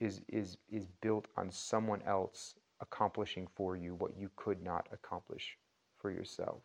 is, 0.00 0.20
is, 0.28 0.58
is 0.68 0.86
built 1.00 1.28
on 1.34 1.50
someone 1.50 2.02
else 2.02 2.58
accomplishing 2.80 3.46
for 3.46 3.74
you 3.74 3.94
what 3.94 4.18
you 4.18 4.30
could 4.36 4.62
not 4.62 4.86
accomplish 4.92 5.56
for 5.96 6.10
yourself. 6.10 6.62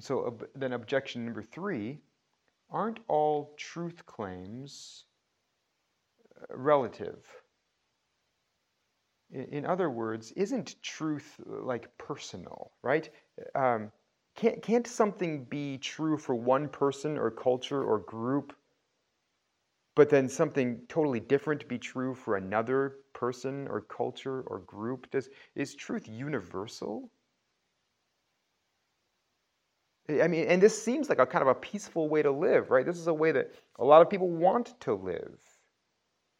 So 0.00 0.24
uh, 0.24 0.46
then 0.54 0.72
objection 0.72 1.24
number 1.24 1.42
three, 1.42 2.00
aren't 2.70 3.00
all 3.08 3.54
truth 3.56 4.04
claims 4.06 5.04
uh, 6.40 6.56
relative? 6.56 7.24
In 9.30 9.64
other 9.64 9.90
words, 9.90 10.30
isn't 10.32 10.80
truth 10.82 11.40
uh, 11.50 11.62
like 11.62 11.96
personal, 11.98 12.72
right? 12.82 13.08
Um, 13.54 13.90
can't, 14.34 14.62
can't 14.62 14.86
something 14.86 15.44
be 15.44 15.78
true 15.78 16.16
for 16.18 16.34
one 16.34 16.68
person 16.68 17.18
or 17.18 17.30
culture 17.30 17.82
or 17.82 17.98
group, 17.98 18.54
but 19.94 20.10
then 20.10 20.28
something 20.28 20.86
totally 20.88 21.20
different 21.20 21.66
be 21.68 21.78
true 21.78 22.14
for 22.14 22.36
another 22.36 22.98
person 23.12 23.66
or 23.68 23.80
culture 23.80 24.42
or 24.42 24.60
group? 24.60 25.10
Does, 25.10 25.30
is 25.54 25.74
truth 25.74 26.08
universal? 26.08 27.10
I 30.08 30.26
mean, 30.26 30.46
and 30.48 30.60
this 30.60 30.82
seems 30.82 31.08
like 31.08 31.20
a 31.20 31.26
kind 31.26 31.42
of 31.42 31.48
a 31.48 31.54
peaceful 31.54 32.08
way 32.08 32.22
to 32.22 32.30
live, 32.30 32.70
right? 32.70 32.84
This 32.84 32.98
is 32.98 33.06
a 33.06 33.14
way 33.14 33.32
that 33.32 33.52
a 33.78 33.84
lot 33.84 34.02
of 34.02 34.10
people 34.10 34.28
want 34.28 34.78
to 34.80 34.94
live. 34.94 35.38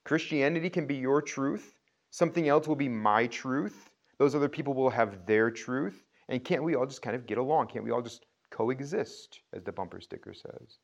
Christianity 0.04 0.68
can 0.68 0.86
be 0.86 0.96
your 0.96 1.22
truth. 1.22 1.78
Something 2.10 2.48
else 2.48 2.66
will 2.66 2.76
be 2.76 2.88
my 2.88 3.26
truth. 3.28 3.90
Those 4.18 4.34
other 4.34 4.48
people 4.48 4.74
will 4.74 4.90
have 4.90 5.26
their 5.26 5.50
truth. 5.50 6.04
And 6.28 6.44
can't 6.44 6.64
we 6.64 6.74
all 6.74 6.86
just 6.86 7.02
kind 7.02 7.14
of 7.14 7.26
get 7.26 7.38
along? 7.38 7.68
Can't 7.68 7.84
we 7.84 7.92
all 7.92 8.02
just 8.02 8.26
coexist, 8.50 9.40
as 9.52 9.62
the 9.62 9.72
bumper 9.72 10.00
sticker 10.00 10.34
says? 10.34 10.78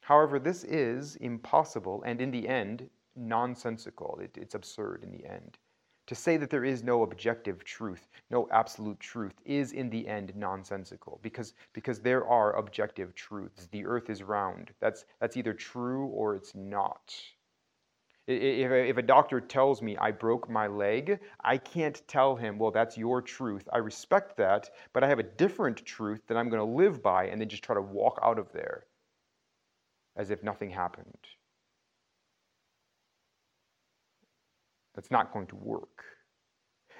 However, 0.00 0.38
this 0.38 0.64
is 0.64 1.16
impossible 1.16 2.02
and 2.06 2.20
in 2.20 2.30
the 2.30 2.48
end, 2.48 2.88
nonsensical. 3.14 4.18
It, 4.22 4.36
it's 4.36 4.54
absurd 4.54 5.02
in 5.02 5.10
the 5.10 5.26
end. 5.26 5.58
To 6.06 6.14
say 6.14 6.36
that 6.36 6.50
there 6.50 6.64
is 6.64 6.84
no 6.84 7.02
objective 7.02 7.64
truth, 7.64 8.08
no 8.30 8.48
absolute 8.52 9.00
truth, 9.00 9.34
is 9.44 9.72
in 9.72 9.90
the 9.90 10.06
end 10.06 10.34
nonsensical 10.36 11.18
because, 11.22 11.54
because 11.72 11.98
there 11.98 12.26
are 12.26 12.56
objective 12.56 13.14
truths. 13.14 13.66
The 13.72 13.84
earth 13.84 14.08
is 14.08 14.22
round. 14.22 14.70
That's, 14.80 15.04
that's 15.20 15.36
either 15.36 15.52
true 15.52 16.06
or 16.06 16.36
it's 16.36 16.54
not. 16.54 17.14
If 18.28 18.72
if 18.72 18.96
a 18.96 19.02
doctor 19.02 19.40
tells 19.40 19.80
me 19.82 19.96
I 19.96 20.10
broke 20.10 20.50
my 20.50 20.66
leg, 20.66 21.20
I 21.44 21.58
can't 21.58 22.02
tell 22.08 22.34
him, 22.34 22.58
well, 22.58 22.72
that's 22.72 22.98
your 22.98 23.22
truth. 23.22 23.68
I 23.72 23.78
respect 23.78 24.36
that, 24.38 24.70
but 24.92 25.04
I 25.04 25.08
have 25.08 25.20
a 25.20 25.22
different 25.22 25.84
truth 25.84 26.22
that 26.26 26.36
I'm 26.36 26.48
going 26.48 26.60
to 26.60 26.76
live 26.76 27.02
by 27.02 27.26
and 27.26 27.40
then 27.40 27.48
just 27.48 27.62
try 27.62 27.76
to 27.76 27.80
walk 27.80 28.18
out 28.22 28.40
of 28.40 28.52
there 28.52 28.86
as 30.16 30.30
if 30.30 30.42
nothing 30.42 30.70
happened. 30.70 31.28
That's 34.96 35.10
not 35.10 35.32
going 35.32 35.46
to 35.48 35.56
work. 35.56 36.04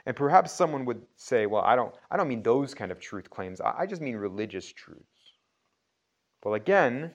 And 0.06 0.14
perhaps 0.14 0.52
someone 0.52 0.84
would 0.84 1.02
say, 1.16 1.46
well, 1.46 1.62
I 1.62 1.74
don't, 1.74 1.92
I 2.10 2.16
don't 2.16 2.28
mean 2.28 2.42
those 2.42 2.74
kind 2.74 2.92
of 2.92 3.00
truth 3.00 3.28
claims. 3.28 3.60
I, 3.60 3.74
I 3.80 3.86
just 3.86 4.00
mean 4.00 4.16
religious 4.16 4.72
truths. 4.72 5.02
Well, 6.44 6.54
again, 6.54 7.12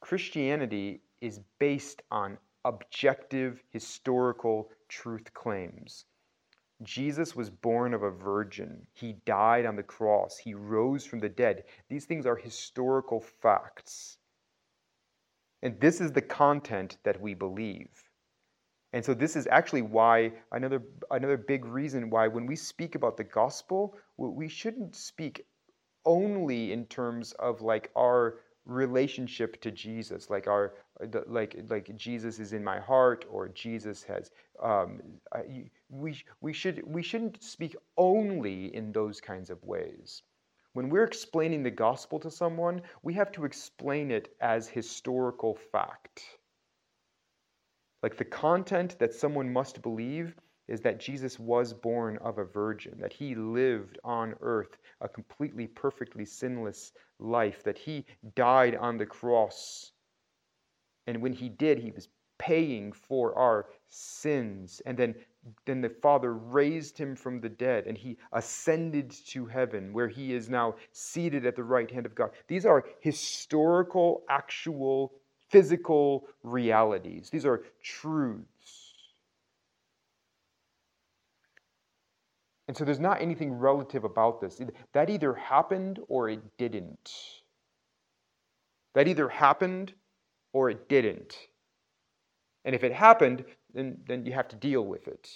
Christianity 0.00 1.02
is 1.20 1.40
based 1.58 2.02
on 2.10 2.38
objective 2.64 3.62
historical 3.70 4.70
truth 4.88 5.34
claims. 5.34 6.06
Jesus 6.82 7.36
was 7.36 7.50
born 7.50 7.92
of 7.94 8.02
a 8.02 8.10
virgin. 8.10 8.86
He 8.94 9.14
died 9.26 9.66
on 9.66 9.76
the 9.76 9.82
cross. 9.82 10.38
He 10.38 10.54
rose 10.54 11.04
from 11.04 11.20
the 11.20 11.28
dead. 11.28 11.64
These 11.88 12.06
things 12.06 12.26
are 12.26 12.36
historical 12.36 13.20
facts. 13.20 14.16
And 15.62 15.78
this 15.80 16.00
is 16.00 16.12
the 16.12 16.22
content 16.22 16.96
that 17.04 17.20
we 17.20 17.34
believe. 17.34 17.90
And 18.92 19.04
so 19.04 19.14
this 19.14 19.36
is 19.36 19.48
actually 19.50 19.82
why 19.82 20.32
another 20.52 20.82
another 21.10 21.38
big 21.38 21.64
reason 21.64 22.10
why 22.10 22.28
when 22.28 22.46
we 22.46 22.56
speak 22.56 22.94
about 22.94 23.16
the 23.16 23.24
gospel, 23.24 23.96
we 24.18 24.48
shouldn't 24.48 24.94
speak 24.94 25.46
only 26.04 26.72
in 26.72 26.86
terms 26.86 27.32
of 27.32 27.62
like 27.62 27.90
our 27.96 28.40
relationship 28.66 29.60
to 29.62 29.70
Jesus, 29.70 30.30
like 30.30 30.46
our 30.46 30.74
like 31.26 31.56
like 31.68 31.96
Jesus 31.96 32.38
is 32.38 32.52
in 32.52 32.62
my 32.62 32.78
heart 32.80 33.24
or 33.30 33.48
Jesus 33.48 34.02
has. 34.04 34.30
Um, 34.62 35.00
we 35.88 36.22
we 36.40 36.52
should 36.52 36.82
we 36.86 37.02
shouldn't 37.02 37.42
speak 37.42 37.76
only 37.96 38.74
in 38.74 38.92
those 38.92 39.20
kinds 39.20 39.50
of 39.50 39.62
ways. 39.64 40.22
When 40.74 40.88
we're 40.88 41.04
explaining 41.04 41.62
the 41.62 41.70
gospel 41.70 42.18
to 42.20 42.30
someone, 42.30 42.82
we 43.02 43.14
have 43.14 43.32
to 43.32 43.44
explain 43.44 44.10
it 44.10 44.34
as 44.40 44.68
historical 44.68 45.54
fact. 45.54 46.22
Like 48.02 48.16
the 48.16 48.24
content 48.24 48.98
that 48.98 49.14
someone 49.14 49.52
must 49.52 49.82
believe 49.82 50.34
is 50.68 50.80
that 50.80 51.00
Jesus 51.00 51.38
was 51.38 51.72
born 51.72 52.18
of 52.18 52.38
a 52.38 52.44
virgin, 52.44 52.98
that 53.00 53.12
he 53.12 53.34
lived 53.34 53.98
on 54.04 54.34
earth 54.40 54.78
a 55.00 55.08
completely, 55.08 55.66
perfectly 55.66 56.24
sinless 56.24 56.92
life, 57.18 57.62
that 57.64 57.78
he 57.78 58.04
died 58.34 58.76
on 58.76 58.96
the 58.96 59.06
cross. 59.06 59.92
And 61.06 61.20
when 61.20 61.32
he 61.32 61.48
did, 61.48 61.78
he 61.78 61.90
was 61.90 62.08
paying 62.38 62.92
for 62.92 63.36
our 63.38 63.66
sins. 63.88 64.80
And 64.86 64.96
then, 64.96 65.14
then 65.66 65.80
the 65.80 65.90
Father 65.90 66.34
raised 66.34 66.96
him 66.96 67.14
from 67.14 67.40
the 67.40 67.48
dead, 67.48 67.86
and 67.86 67.96
he 67.96 68.18
ascended 68.32 69.10
to 69.28 69.46
heaven, 69.46 69.92
where 69.92 70.08
he 70.08 70.32
is 70.32 70.48
now 70.48 70.74
seated 70.92 71.44
at 71.44 71.54
the 71.54 71.64
right 71.64 71.90
hand 71.90 72.06
of 72.06 72.14
God. 72.14 72.30
These 72.48 72.66
are 72.66 72.84
historical, 73.00 74.22
actual, 74.28 75.12
physical 75.52 76.26
realities. 76.42 77.30
These 77.30 77.46
are 77.46 77.62
truths. 77.82 78.46
And 82.68 82.76
so 82.76 82.84
there's 82.84 82.98
not 82.98 83.20
anything 83.20 83.52
relative 83.52 84.04
about 84.04 84.40
this. 84.40 84.60
That 84.94 85.10
either 85.10 85.34
happened 85.34 86.00
or 86.08 86.30
it 86.30 86.40
didn't. 86.56 87.12
That 88.94 89.08
either 89.08 89.28
happened 89.28 89.92
or 90.54 90.70
it 90.70 90.88
didn't. 90.88 91.36
And 92.64 92.74
if 92.74 92.82
it 92.82 92.92
happened, 92.92 93.44
then, 93.74 93.98
then 94.06 94.24
you 94.24 94.32
have 94.32 94.48
to 94.48 94.56
deal 94.56 94.82
with 94.86 95.06
it. 95.06 95.28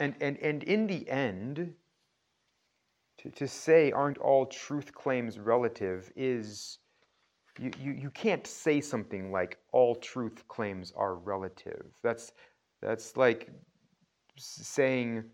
And, 0.00 0.14
and, 0.20 0.38
and 0.38 0.62
in 0.62 0.86
the 0.86 1.08
end, 1.08 1.74
to, 3.18 3.30
to 3.30 3.48
say 3.48 3.90
aren't 3.90 4.18
all 4.18 4.46
truth 4.46 4.92
claims 4.92 5.38
relative 5.38 6.12
is 6.14 6.78
you, 7.58 7.72
you, 7.80 7.92
you 7.92 8.10
can't 8.10 8.46
say 8.46 8.80
something 8.80 9.32
like 9.32 9.58
all 9.72 9.96
truth 9.96 10.46
claims 10.46 10.92
are 10.96 11.16
relative. 11.16 11.86
That's, 12.02 12.32
that's 12.80 13.16
like 13.16 13.50
saying 14.36 15.24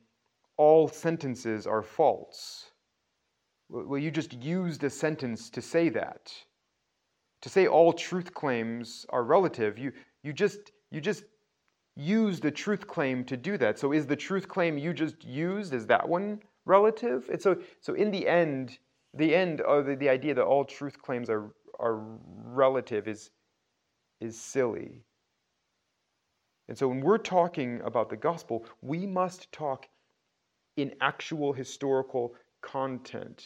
all 0.56 0.88
sentences 0.88 1.66
are 1.66 1.82
false. 1.82 2.70
Well, 3.68 3.98
you 3.98 4.10
just 4.10 4.32
used 4.32 4.84
a 4.84 4.90
sentence 4.90 5.50
to 5.50 5.60
say 5.60 5.88
that. 5.90 6.32
To 7.42 7.48
say 7.48 7.66
all 7.66 7.92
truth 7.92 8.32
claims 8.32 9.04
are 9.10 9.24
relative, 9.24 9.78
you, 9.78 9.92
you, 10.22 10.32
just, 10.32 10.72
you 10.90 11.00
just 11.02 11.24
used 11.96 12.44
a 12.44 12.50
truth 12.50 12.86
claim 12.86 13.24
to 13.24 13.36
do 13.36 13.56
that. 13.58 13.78
So 13.78 13.92
is 13.92 14.06
the 14.06 14.16
truth 14.16 14.48
claim 14.48 14.78
you 14.78 14.92
just 14.92 15.24
used, 15.24 15.74
is 15.74 15.86
that 15.86 16.08
one 16.08 16.40
relative. 16.64 17.28
And 17.30 17.40
so, 17.40 17.56
so 17.80 17.94
in 17.94 18.10
the 18.10 18.26
end, 18.26 18.78
the 19.12 19.34
end 19.34 19.60
of 19.60 19.86
the, 19.86 19.94
the 19.96 20.08
idea 20.08 20.34
that 20.34 20.44
all 20.44 20.64
truth 20.64 21.00
claims 21.00 21.30
are, 21.30 21.54
are 21.78 22.00
relative 22.44 23.06
is, 23.06 23.30
is 24.20 24.40
silly. 24.40 25.04
And 26.68 26.76
so 26.76 26.88
when 26.88 27.00
we're 27.00 27.18
talking 27.18 27.80
about 27.84 28.08
the 28.08 28.16
gospel, 28.16 28.64
we 28.80 29.06
must 29.06 29.52
talk 29.52 29.86
in 30.76 30.94
actual 31.00 31.52
historical 31.52 32.34
content. 32.62 33.44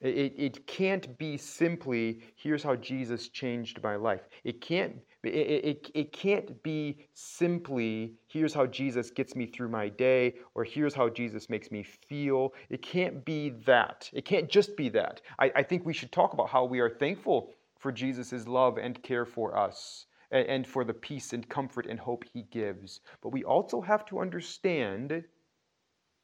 It, 0.00 0.34
it 0.36 0.66
can't 0.66 1.18
be 1.18 1.36
simply, 1.36 2.20
here's 2.36 2.62
how 2.62 2.76
Jesus 2.76 3.28
changed 3.28 3.82
my 3.82 3.96
life. 3.96 4.28
It 4.44 4.60
can't, 4.60 4.96
it, 5.24 5.28
it, 5.28 5.90
it 5.92 6.12
can't 6.12 6.62
be 6.62 7.08
simply, 7.14 8.14
here's 8.28 8.54
how 8.54 8.66
Jesus 8.66 9.10
gets 9.10 9.34
me 9.34 9.46
through 9.46 9.70
my 9.70 9.88
day, 9.88 10.34
or 10.54 10.62
here's 10.62 10.94
how 10.94 11.08
Jesus 11.08 11.50
makes 11.50 11.72
me 11.72 11.82
feel. 11.82 12.54
It 12.70 12.80
can't 12.80 13.24
be 13.24 13.50
that. 13.66 14.08
It 14.12 14.24
can't 14.24 14.48
just 14.48 14.76
be 14.76 14.88
that. 14.90 15.20
I, 15.40 15.50
I 15.56 15.62
think 15.64 15.84
we 15.84 15.92
should 15.94 16.12
talk 16.12 16.32
about 16.32 16.48
how 16.48 16.64
we 16.64 16.78
are 16.78 16.90
thankful 16.90 17.50
for 17.80 17.90
Jesus' 17.90 18.46
love 18.46 18.78
and 18.78 19.02
care 19.02 19.26
for 19.26 19.58
us, 19.58 20.06
and, 20.30 20.46
and 20.46 20.66
for 20.66 20.84
the 20.84 20.94
peace 20.94 21.32
and 21.32 21.48
comfort 21.48 21.86
and 21.86 21.98
hope 21.98 22.24
he 22.32 22.42
gives. 22.52 23.00
But 23.20 23.30
we 23.30 23.42
also 23.42 23.80
have 23.80 24.06
to 24.06 24.20
understand 24.20 25.24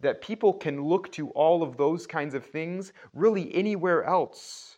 that 0.04 0.20
people 0.20 0.52
can 0.52 0.82
look 0.82 1.10
to 1.12 1.30
all 1.30 1.62
of 1.62 1.76
those 1.76 2.06
kinds 2.06 2.34
of 2.34 2.44
things 2.44 2.92
really 3.12 3.54
anywhere 3.54 4.04
else. 4.04 4.76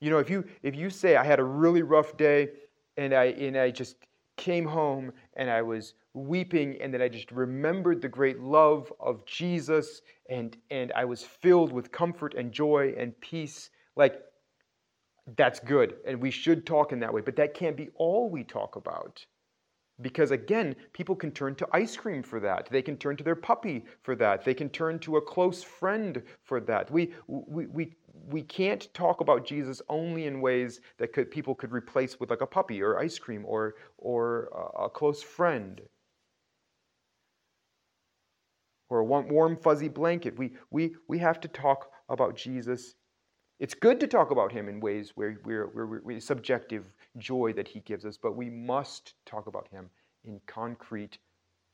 You 0.00 0.10
know, 0.10 0.18
if 0.18 0.30
you 0.30 0.44
if 0.62 0.74
you 0.74 0.90
say 0.90 1.16
I 1.16 1.24
had 1.24 1.38
a 1.38 1.44
really 1.44 1.82
rough 1.82 2.16
day 2.16 2.48
and 2.96 3.14
I 3.14 3.26
and 3.26 3.56
I 3.56 3.70
just 3.70 3.96
came 4.36 4.64
home 4.64 5.12
and 5.36 5.50
I 5.50 5.62
was 5.62 5.94
weeping 6.14 6.80
and 6.80 6.92
then 6.92 7.00
I 7.00 7.08
just 7.08 7.30
remembered 7.30 8.02
the 8.02 8.08
great 8.08 8.40
love 8.40 8.92
of 8.98 9.24
Jesus 9.26 10.02
and 10.28 10.56
and 10.70 10.92
I 10.96 11.04
was 11.04 11.22
filled 11.22 11.72
with 11.72 11.92
comfort 11.92 12.34
and 12.34 12.52
joy 12.52 12.94
and 12.98 13.18
peace, 13.20 13.70
like 13.96 14.20
that's 15.36 15.60
good 15.60 15.94
and 16.06 16.20
we 16.20 16.30
should 16.30 16.66
talk 16.66 16.92
in 16.92 17.00
that 17.00 17.12
way, 17.14 17.20
but 17.20 17.36
that 17.36 17.54
can't 17.54 17.76
be 17.76 17.90
all 17.94 18.28
we 18.28 18.42
talk 18.42 18.76
about. 18.76 19.24
Because 20.00 20.30
again, 20.30 20.74
people 20.92 21.14
can 21.14 21.30
turn 21.30 21.54
to 21.56 21.68
ice 21.72 21.96
cream 21.96 22.22
for 22.22 22.40
that. 22.40 22.68
They 22.70 22.82
can 22.82 22.96
turn 22.96 23.16
to 23.16 23.24
their 23.24 23.36
puppy 23.36 23.84
for 24.02 24.16
that. 24.16 24.44
They 24.44 24.54
can 24.54 24.68
turn 24.70 24.98
to 25.00 25.16
a 25.16 25.22
close 25.22 25.62
friend 25.62 26.22
for 26.42 26.60
that. 26.60 26.90
We, 26.90 27.12
we, 27.26 27.66
we, 27.66 27.92
we 28.28 28.42
can't 28.42 28.92
talk 28.94 29.20
about 29.20 29.46
Jesus 29.46 29.82
only 29.88 30.26
in 30.26 30.40
ways 30.40 30.80
that 30.98 31.12
could, 31.12 31.30
people 31.30 31.54
could 31.54 31.72
replace 31.72 32.18
with 32.18 32.30
like 32.30 32.40
a 32.40 32.46
puppy 32.46 32.82
or 32.82 32.98
ice 32.98 33.18
cream 33.18 33.44
or, 33.46 33.74
or 33.98 34.48
a 34.78 34.88
close 34.88 35.22
friend 35.22 35.80
or 38.88 39.00
a 39.00 39.04
warm, 39.04 39.56
fuzzy 39.56 39.88
blanket. 39.88 40.36
We, 40.36 40.52
we, 40.70 40.94
we 41.08 41.18
have 41.18 41.40
to 41.40 41.48
talk 41.48 41.90
about 42.08 42.36
Jesus. 42.36 42.94
It's 43.62 43.74
good 43.74 44.00
to 44.00 44.08
talk 44.08 44.32
about 44.32 44.50
him 44.50 44.68
in 44.68 44.80
ways 44.80 45.12
where 45.14 45.38
we're, 45.44 45.68
we're, 45.68 46.00
we're 46.02 46.18
subjective 46.18 46.90
joy 47.18 47.52
that 47.52 47.68
he 47.68 47.78
gives 47.78 48.04
us, 48.04 48.16
but 48.16 48.34
we 48.34 48.50
must 48.50 49.14
talk 49.24 49.46
about 49.46 49.68
him 49.68 49.88
in 50.24 50.40
concrete, 50.48 51.18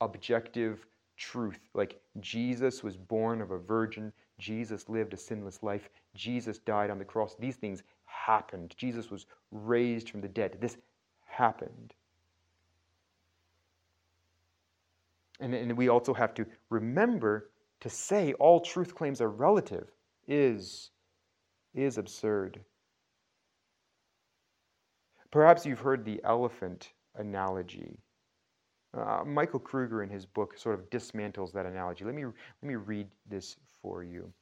objective 0.03 0.85
truth. 1.17 1.61
Like 1.73 1.99
Jesus 2.21 2.83
was 2.83 2.99
born 2.99 3.41
of 3.41 3.53
a 3.53 3.59
virgin, 3.59 4.13
Jesus 4.39 4.91
lived 4.91 5.15
a 5.15 5.17
sinless 5.17 5.63
life, 5.63 5.89
Jesus 6.15 6.59
died 6.59 6.91
on 6.91 6.99
the 6.99 7.07
cross. 7.07 7.37
These 7.39 7.57
things 7.57 7.83
happened. 8.05 8.75
Jesus 8.77 9.11
was 9.11 9.25
raised 9.51 10.11
from 10.11 10.21
the 10.21 10.29
dead. 10.29 10.59
This 10.61 10.77
happened. 11.25 11.95
And, 15.41 15.55
and 15.55 15.75
we 15.75 15.89
also 15.89 16.13
have 16.13 16.35
to 16.35 16.45
remember 16.69 17.49
to 17.81 17.89
say 17.89 18.35
all 18.35 18.61
truth 18.61 18.95
claims 18.95 19.23
are 19.23 19.31
relative 19.31 19.89
is, 20.27 20.91
is 21.75 21.99
absurd. 21.99 22.61
Perhaps 25.31 25.67
you've 25.67 25.81
heard 25.81 26.05
the 26.05 26.21
elephant 26.25 26.93
analogy. 27.17 27.99
Uh, 28.97 29.23
Michael 29.27 29.61
Kruger, 29.61 30.03
in 30.03 30.09
his 30.09 30.25
book, 30.25 30.57
sort 30.57 30.79
of 30.79 30.89
dismantles 30.89 31.53
that 31.53 31.67
analogy. 31.67 32.05
Let 32.05 32.15
me, 32.15 32.25
let 32.25 32.35
me 32.63 32.77
read 32.77 33.09
this 33.29 33.57
for 33.83 34.03
you. 34.03 34.33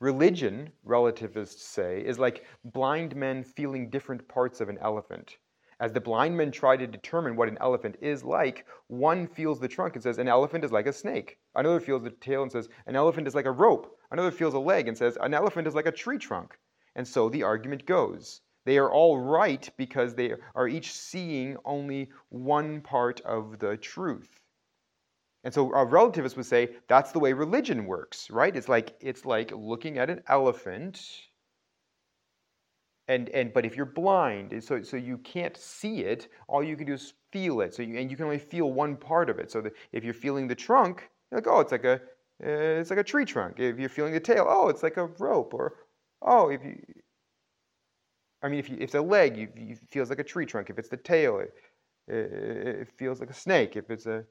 Religion, 0.00 0.70
relativists 0.84 1.64
say, 1.64 2.02
is 2.04 2.18
like 2.18 2.44
blind 2.64 3.16
men 3.16 3.42
feeling 3.42 3.88
different 3.88 4.28
parts 4.28 4.60
of 4.60 4.68
an 4.68 4.78
elephant. 4.78 5.38
As 5.80 5.92
the 5.92 6.00
blind 6.00 6.36
men 6.36 6.52
try 6.52 6.76
to 6.76 6.86
determine 6.86 7.34
what 7.34 7.48
an 7.48 7.58
elephant 7.60 7.96
is 8.00 8.22
like, 8.22 8.66
one 8.86 9.26
feels 9.26 9.58
the 9.58 9.66
trunk 9.66 9.94
and 9.94 10.02
says, 10.02 10.18
An 10.18 10.28
elephant 10.28 10.64
is 10.64 10.70
like 10.70 10.86
a 10.86 10.92
snake. 10.92 11.38
Another 11.56 11.80
feels 11.80 12.02
the 12.02 12.10
tail 12.10 12.42
and 12.42 12.52
says, 12.52 12.68
An 12.86 12.94
elephant 12.94 13.26
is 13.26 13.34
like 13.34 13.46
a 13.46 13.50
rope. 13.50 13.98
Another 14.12 14.30
feels 14.30 14.54
a 14.54 14.58
leg 14.58 14.88
and 14.88 14.96
says, 14.96 15.16
An 15.20 15.32
elephant 15.32 15.66
is 15.66 15.74
like 15.74 15.86
a 15.86 15.92
tree 15.92 16.18
trunk. 16.18 16.58
And 16.94 17.08
so 17.08 17.30
the 17.30 17.42
argument 17.42 17.86
goes. 17.86 18.42
They 18.66 18.78
are 18.78 18.92
all 18.92 19.18
right 19.18 19.68
because 19.76 20.14
they 20.14 20.34
are 20.54 20.68
each 20.68 20.92
seeing 20.92 21.56
only 21.64 22.10
one 22.28 22.82
part 22.82 23.20
of 23.22 23.58
the 23.58 23.76
truth. 23.78 24.42
And 25.44 25.52
so 25.52 25.72
a 25.72 25.86
relativist 25.86 26.36
would 26.36 26.46
say 26.46 26.76
that's 26.88 27.10
the 27.10 27.18
way 27.18 27.32
religion 27.32 27.86
works, 27.86 28.30
right? 28.30 28.54
It's 28.54 28.68
like 28.68 28.94
it's 29.00 29.24
like 29.24 29.50
looking 29.50 29.98
at 29.98 30.10
an 30.10 30.22
elephant 30.28 31.00
and 33.08 33.28
and 33.30 33.52
but 33.52 33.66
if 33.66 33.76
you're 33.76 33.86
blind, 33.86 34.62
so 34.62 34.82
so 34.82 34.96
you 34.96 35.18
can't 35.18 35.56
see 35.56 36.04
it, 36.04 36.28
all 36.48 36.62
you 36.62 36.76
can 36.76 36.86
do 36.86 36.92
is 36.92 37.14
feel 37.32 37.62
it. 37.62 37.74
So 37.74 37.82
you, 37.82 37.98
and 37.98 38.10
you 38.10 38.16
can 38.16 38.26
only 38.26 38.38
feel 38.38 38.72
one 38.72 38.96
part 38.96 39.28
of 39.30 39.38
it. 39.38 39.50
So 39.50 39.60
that 39.62 39.72
if 39.90 40.04
you're 40.04 40.14
feeling 40.14 40.46
the 40.46 40.54
trunk, 40.54 41.08
you're 41.30 41.40
like, 41.40 41.48
oh, 41.48 41.60
it's 41.60 41.72
like 41.72 41.84
a 41.84 42.00
Eh, 42.42 42.80
it's 42.80 42.90
like 42.90 42.98
a 42.98 43.04
tree 43.04 43.24
trunk. 43.24 43.60
If 43.60 43.78
you're 43.78 43.88
feeling 43.88 44.12
the 44.12 44.20
tail, 44.20 44.46
oh, 44.48 44.68
it's 44.68 44.82
like 44.82 44.96
a 44.96 45.06
rope. 45.06 45.54
Or 45.54 45.74
oh, 46.22 46.48
if 46.50 46.64
you 46.64 46.80
I 48.42 48.48
mean, 48.48 48.58
if, 48.58 48.68
you, 48.68 48.76
if 48.76 48.82
it's 48.82 48.94
a 48.94 49.00
leg, 49.00 49.36
you, 49.36 49.48
you, 49.56 49.72
it 49.72 49.78
feels 49.90 50.10
like 50.10 50.18
a 50.18 50.24
tree 50.24 50.46
trunk. 50.46 50.68
If 50.68 50.78
it's 50.78 50.88
the 50.88 50.96
tail, 50.96 51.38
it, 51.38 51.52
it, 52.08 52.16
it 52.82 52.88
feels 52.98 53.20
like 53.20 53.30
a 53.30 53.34
snake. 53.34 53.76
If 53.76 53.90
it's 53.90 54.06
a 54.06 54.24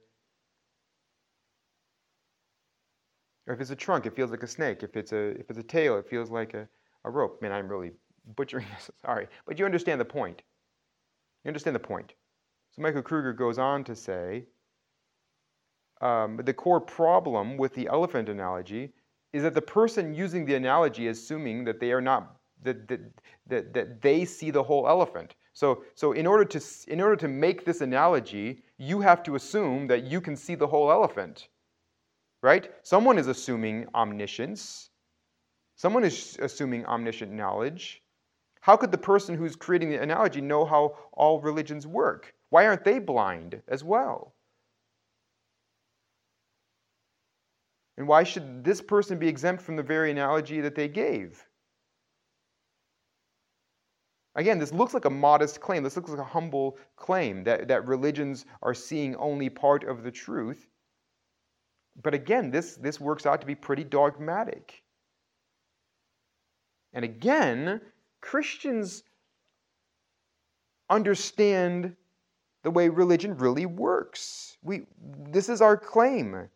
or 3.47 3.53
if 3.53 3.61
it's 3.61 3.71
a 3.71 3.75
trunk, 3.75 4.05
it 4.05 4.15
feels 4.15 4.31
like 4.31 4.43
a 4.43 4.47
snake. 4.47 4.83
If 4.83 4.95
it's 4.95 5.13
a 5.13 5.29
if 5.39 5.49
it's 5.49 5.59
a 5.59 5.63
tail, 5.63 5.97
it 5.97 6.07
feels 6.09 6.29
like 6.29 6.53
a, 6.53 6.67
a 7.05 7.09
rope. 7.09 7.41
Man, 7.41 7.51
I'm 7.51 7.69
really 7.69 7.91
butchering 8.35 8.65
this. 8.75 8.91
Sorry, 9.01 9.27
but 9.45 9.57
you 9.57 9.65
understand 9.65 10.01
the 10.01 10.05
point. 10.05 10.41
You 11.43 11.49
understand 11.49 11.75
the 11.75 11.79
point. 11.79 12.13
So 12.71 12.81
Michael 12.81 13.01
Kruger 13.01 13.33
goes 13.33 13.57
on 13.57 13.83
to 13.85 13.95
say, 13.95 14.45
um, 16.01 16.37
the 16.43 16.53
core 16.53 16.81
problem 16.81 17.57
with 17.57 17.73
the 17.73 17.87
elephant 17.87 18.29
analogy 18.29 18.91
is 19.33 19.43
that 19.43 19.53
the 19.53 19.61
person 19.61 20.13
using 20.13 20.45
the 20.45 20.55
analogy 20.55 21.07
is 21.07 21.19
assuming 21.19 21.63
that 21.65 21.79
they 21.79 21.91
are 21.91 22.01
not 22.01 22.37
that, 22.63 22.87
that, 22.87 22.99
that, 23.47 23.73
that 23.73 24.01
they 24.01 24.25
see 24.25 24.51
the 24.51 24.63
whole 24.63 24.87
elephant. 24.87 25.35
So, 25.53 25.83
so 25.95 26.11
in, 26.13 26.27
order 26.27 26.45
to, 26.45 26.61
in 26.87 27.01
order 27.01 27.15
to 27.17 27.27
make 27.27 27.65
this 27.65 27.81
analogy, 27.81 28.63
you 28.77 29.01
have 29.01 29.23
to 29.23 29.35
assume 29.35 29.87
that 29.87 30.03
you 30.03 30.21
can 30.21 30.35
see 30.35 30.55
the 30.55 30.67
whole 30.67 30.91
elephant. 30.91 31.47
Right? 32.43 32.71
Someone 32.83 33.17
is 33.17 33.27
assuming 33.27 33.87
omniscience. 33.93 34.89
Someone 35.75 36.03
is 36.03 36.37
assuming 36.41 36.85
omniscient 36.85 37.31
knowledge. 37.31 38.01
How 38.61 38.77
could 38.77 38.91
the 38.91 38.97
person 38.97 39.35
who's 39.35 39.55
creating 39.55 39.89
the 39.89 40.01
analogy 40.01 40.41
know 40.41 40.65
how 40.65 40.95
all 41.13 41.41
religions 41.41 41.87
work? 41.87 42.33
Why 42.49 42.67
aren't 42.67 42.83
they 42.83 42.99
blind 42.99 43.61
as 43.67 43.83
well? 43.83 44.33
And 47.97 48.07
why 48.07 48.23
should 48.23 48.63
this 48.63 48.81
person 48.81 49.19
be 49.19 49.27
exempt 49.27 49.61
from 49.61 49.75
the 49.75 49.83
very 49.83 50.11
analogy 50.11 50.61
that 50.61 50.75
they 50.75 50.87
gave? 50.87 51.45
Again, 54.35 54.59
this 54.59 54.71
looks 54.71 54.93
like 54.93 55.05
a 55.05 55.09
modest 55.09 55.59
claim. 55.59 55.83
This 55.83 55.97
looks 55.97 56.09
like 56.09 56.19
a 56.19 56.23
humble 56.23 56.77
claim 56.95 57.43
that, 57.43 57.67
that 57.67 57.85
religions 57.85 58.45
are 58.61 58.73
seeing 58.73 59.15
only 59.17 59.49
part 59.49 59.83
of 59.83 60.03
the 60.03 60.11
truth. 60.11 60.67
But 62.01 62.13
again, 62.13 62.49
this, 62.49 62.77
this 62.77 62.99
works 62.99 63.25
out 63.25 63.41
to 63.41 63.47
be 63.47 63.55
pretty 63.55 63.83
dogmatic. 63.83 64.83
And 66.93 67.03
again, 67.03 67.81
Christians 68.21 69.03
understand 70.89 71.95
the 72.63 72.71
way 72.71 72.87
religion 72.87 73.35
really 73.37 73.65
works. 73.65 74.57
We, 74.63 74.83
this 75.29 75.49
is 75.49 75.61
our 75.61 75.75
claim. 75.75 76.49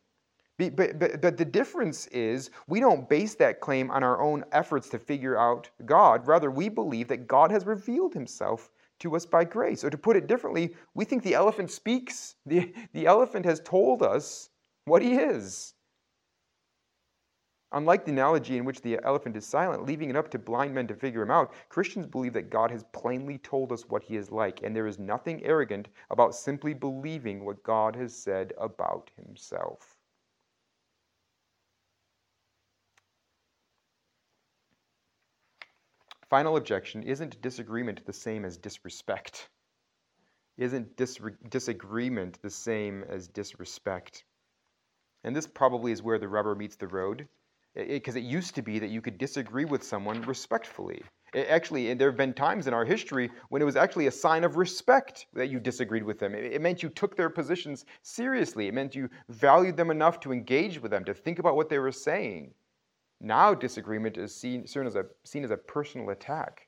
But, 0.57 0.75
but, 0.75 1.21
but 1.21 1.37
the 1.37 1.45
difference 1.45 2.07
is 2.07 2.49
we 2.67 2.79
don't 2.79 3.09
base 3.09 3.35
that 3.35 3.59
claim 3.59 3.91
on 3.91 4.03
our 4.03 4.21
own 4.21 4.45
efforts 4.53 4.87
to 4.89 4.99
figure 4.99 5.37
out 5.37 5.69
God. 5.85 6.25
Rather, 6.27 6.49
we 6.49 6.69
believe 6.69 7.09
that 7.09 7.27
God 7.27 7.51
has 7.51 7.65
revealed 7.65 8.13
himself 8.13 8.71
to 8.99 9.15
us 9.17 9.25
by 9.25 9.43
grace. 9.43 9.83
Or 9.83 9.89
to 9.89 9.97
put 9.97 10.15
it 10.15 10.27
differently, 10.27 10.73
we 10.93 11.03
think 11.03 11.23
the 11.23 11.33
elephant 11.33 11.71
speaks. 11.71 12.35
The, 12.45 12.73
the 12.93 13.05
elephant 13.05 13.45
has 13.45 13.59
told 13.59 14.01
us 14.01 14.49
what 14.85 15.01
he 15.01 15.15
is. 15.15 15.73
Unlike 17.71 18.05
the 18.05 18.11
analogy 18.11 18.57
in 18.57 18.63
which 18.63 18.81
the 18.81 18.97
elephant 19.03 19.35
is 19.35 19.45
silent, 19.45 19.85
leaving 19.85 20.09
it 20.09 20.15
up 20.15 20.31
to 20.31 20.39
blind 20.39 20.73
men 20.73 20.87
to 20.87 20.95
figure 20.95 21.23
him 21.23 21.31
out, 21.31 21.51
Christians 21.67 22.05
believe 22.05 22.31
that 22.33 22.49
God 22.49 22.71
has 22.71 22.85
plainly 22.93 23.39
told 23.39 23.73
us 23.73 23.89
what 23.89 24.03
he 24.03 24.15
is 24.15 24.31
like, 24.31 24.63
and 24.63 24.73
there 24.73 24.87
is 24.87 24.99
nothing 24.99 25.43
arrogant 25.43 25.89
about 26.09 26.35
simply 26.35 26.73
believing 26.73 27.43
what 27.43 27.63
God 27.63 27.93
has 27.97 28.15
said 28.15 28.53
about 28.57 29.11
himself. 29.17 29.94
Final 36.29 36.57
objection 36.57 37.03
isn't 37.03 37.41
disagreement 37.41 38.05
the 38.05 38.13
same 38.13 38.45
as 38.45 38.57
disrespect? 38.57 39.49
Isn't 40.57 40.95
disagreement 41.49 42.41
the 42.41 42.49
same 42.49 43.03
as 43.03 43.27
disrespect? 43.27 44.23
And 45.23 45.35
this 45.35 45.47
probably 45.47 45.91
is 45.91 46.01
where 46.01 46.17
the 46.17 46.27
rubber 46.27 46.55
meets 46.55 46.75
the 46.75 46.87
road 46.87 47.27
because 47.75 48.15
it, 48.15 48.19
it, 48.19 48.25
it, 48.25 48.29
used 48.29 48.55
to 48.55 48.61
be 48.61 48.79
that 48.79 48.89
you 48.89 49.01
could 49.01 49.17
disagree 49.17 49.65
with 49.65 49.83
someone 49.83 50.21
respectfully. 50.21 51.03
It 51.33 51.47
actually, 51.49 51.93
there 51.93 52.09
have 52.09 52.17
been 52.17 52.33
times 52.33 52.67
in 52.67 52.73
our 52.73 52.85
history 52.85 53.29
when 53.49 53.61
it 53.61 53.65
was 53.65 53.75
actually 53.75 54.07
a 54.07 54.11
sign 54.11 54.45
of 54.45 54.55
respect 54.55 55.27
that 55.33 55.49
you 55.49 55.59
disagreed 55.59 56.03
with 56.03 56.17
them. 56.17 56.33
It, 56.33 56.61
meant 56.61 56.81
you 56.81 56.89
took 56.89 57.17
their 57.17 57.29
positions 57.29 57.85
seriously. 58.03 58.67
It 58.67 58.73
meant 58.73 58.95
you 58.95 59.09
valued 59.27 59.75
them 59.75 59.91
enough 59.91 60.21
to 60.21 60.31
engage 60.31 60.81
with 60.81 60.91
them, 60.91 61.03
to 61.05 61.13
think 61.13 61.39
about 61.39 61.57
what 61.57 61.67
they 61.67 61.79
were 61.79 61.91
saying. 61.91 62.53
Now, 63.25 63.55
disagreement 63.55 64.19
is 64.19 64.35
seen, 64.35 64.67
seen, 64.67 64.85
as, 64.85 64.95
a, 64.95 65.05
seen 65.23 65.43
as 65.43 65.49
a 65.49 65.57
personal 65.57 66.11
attack, 66.11 66.67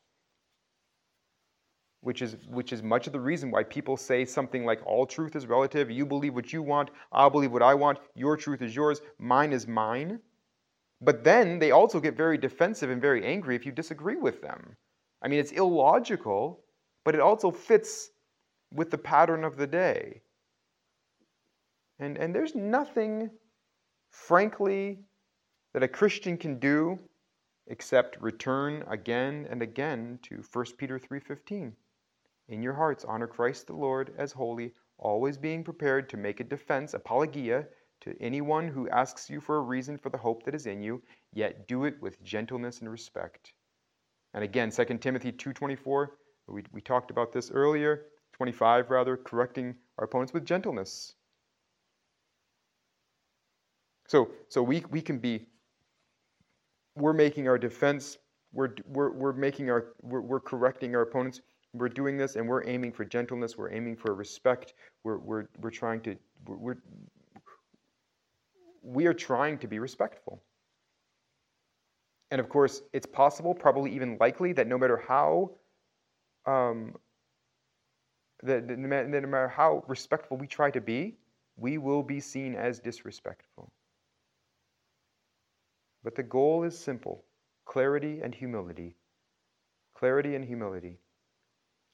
which 2.02 2.24
is, 2.24 2.36
which 2.50 2.74
is 2.74 2.82
much 2.82 3.06
of 3.06 3.14
the 3.14 3.20
reason 3.20 3.52
why 3.52 3.64
people 3.64 3.96
say 3.96 4.26
something 4.26 4.66
like, 4.66 4.80
all 4.84 5.06
truth 5.06 5.36
is 5.36 5.46
relative, 5.46 5.92
you 5.92 6.04
believe 6.04 6.34
what 6.34 6.52
you 6.52 6.64
want, 6.64 6.90
I'll 7.12 7.30
believe 7.30 7.52
what 7.52 7.62
I 7.62 7.76
want, 7.76 8.00
your 8.16 8.36
truth 8.36 8.64
is 8.64 8.76
yours, 8.76 9.02
mine 9.20 9.54
is 9.54 9.68
mine. 9.68 10.20
But 11.00 11.24
then 11.24 11.60
they 11.60 11.70
also 11.70 12.00
get 12.00 12.18
very 12.18 12.40
defensive 12.40 12.90
and 12.90 13.00
very 13.00 13.24
angry 13.24 13.56
if 13.56 13.64
you 13.64 13.72
disagree 13.72 14.16
with 14.16 14.42
them. 14.42 14.76
I 15.22 15.28
mean, 15.28 15.40
it's 15.40 15.52
illogical, 15.52 16.64
but 17.06 17.14
it 17.14 17.22
also 17.22 17.52
fits 17.52 18.10
with 18.74 18.90
the 18.90 18.98
pattern 18.98 19.44
of 19.44 19.58
the 19.58 19.68
day. 19.68 20.22
And, 22.00 22.18
and 22.18 22.34
there's 22.34 22.56
nothing, 22.56 23.30
frankly, 24.10 25.02
that 25.78 25.84
a 25.84 25.88
Christian 25.88 26.40
can 26.40 26.58
do 26.58 26.98
except 27.68 28.20
return 28.20 28.84
again 28.88 29.46
and 29.48 29.62
again 29.62 30.18
to 30.24 30.42
1 30.52 30.66
Peter 30.76 30.98
3:15. 30.98 31.76
In 32.48 32.64
your 32.64 32.74
hearts 32.74 33.06
honor 33.06 33.28
Christ 33.28 33.68
the 33.68 33.76
Lord 33.76 34.12
as 34.18 34.32
holy, 34.32 34.74
always 34.98 35.38
being 35.38 35.64
prepared 35.64 36.10
to 36.10 36.18
make 36.18 36.40
a 36.40 36.44
defense, 36.44 36.96
apologia, 36.96 37.68
to 38.02 38.20
anyone 38.20 38.68
who 38.68 38.90
asks 38.90 39.30
you 39.30 39.40
for 39.40 39.58
a 39.58 39.62
reason 39.62 40.00
for 40.00 40.10
the 40.10 40.18
hope 40.18 40.42
that 40.46 40.56
is 40.56 40.66
in 40.66 40.82
you, 40.82 41.04
yet 41.32 41.68
do 41.68 41.86
it 41.86 42.02
with 42.02 42.24
gentleness 42.24 42.80
and 42.80 42.90
respect. 42.90 43.54
And 44.34 44.44
again, 44.44 44.72
2 44.72 44.84
Timothy 44.98 45.32
2.24, 45.32 46.08
we, 46.48 46.64
we 46.72 46.82
talked 46.82 47.12
about 47.12 47.32
this 47.32 47.52
earlier, 47.52 48.08
25 48.34 48.90
rather, 48.90 49.16
correcting 49.16 49.76
our 50.00 50.06
opponents 50.06 50.34
with 50.34 50.44
gentleness. 50.44 51.14
So, 54.08 54.32
so 54.50 54.64
we, 54.64 54.84
we 54.90 55.02
can 55.02 55.20
be, 55.20 55.46
we're 56.98 57.14
making 57.14 57.48
our 57.48 57.58
defense, 57.58 58.18
we're, 58.54 58.74
we're, 58.88 59.12
we're 59.12 59.34
making 59.34 59.70
our, 59.70 59.94
we're, 60.02 60.22
we're 60.22 60.40
correcting 60.40 60.96
our 60.96 61.02
opponents, 61.02 61.42
we're 61.74 61.90
doing 61.90 62.18
this 62.18 62.36
and 62.36 62.48
we're 62.48 62.66
aiming 62.68 62.92
for 62.92 63.06
gentleness, 63.06 63.58
we're 63.58 63.72
aiming 63.72 63.96
for 63.96 64.14
respect, 64.16 64.74
we're, 65.04 65.18
we're, 65.18 65.48
we're 65.60 65.70
trying 65.70 66.02
to, 66.02 66.16
we're, 66.48 66.78
we 68.82 69.06
are 69.06 69.14
trying 69.14 69.58
to 69.60 69.68
be 69.68 69.80
respectful. 69.80 70.42
And 72.32 72.42
of 72.42 72.50
course, 72.50 72.82
it's 72.94 73.06
possible, 73.06 73.54
probably 73.54 73.94
even 73.94 74.18
likely, 74.20 74.54
that 74.54 74.68
no 74.68 74.78
matter 74.78 74.98
how 75.08 75.52
um, 76.46 76.96
that 78.44 78.66
no 78.68 78.88
matter 78.88 79.48
how 79.48 79.84
respectful 79.88 80.38
we 80.38 80.48
try 80.48 80.72
to 80.72 80.82
be, 80.82 81.18
we 81.58 81.78
will 81.78 82.04
be 82.04 82.20
seen 82.20 82.56
as 82.56 82.80
disrespectful. 82.80 83.72
But 86.08 86.16
the 86.16 86.24
goal 86.24 86.64
is 86.64 86.80
simple 86.80 87.26
clarity 87.66 88.22
and 88.22 88.34
humility. 88.34 88.96
Clarity 89.94 90.36
and 90.36 90.46
humility. 90.46 91.02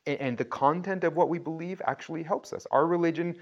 And 0.06 0.38
the 0.38 0.46
content 0.46 1.04
of 1.04 1.16
what 1.16 1.30
we 1.30 1.40
believe 1.40 1.82
actually 1.88 2.22
helps 2.22 2.54
us. 2.54 2.68
Our 2.70 2.86
religion 2.86 3.36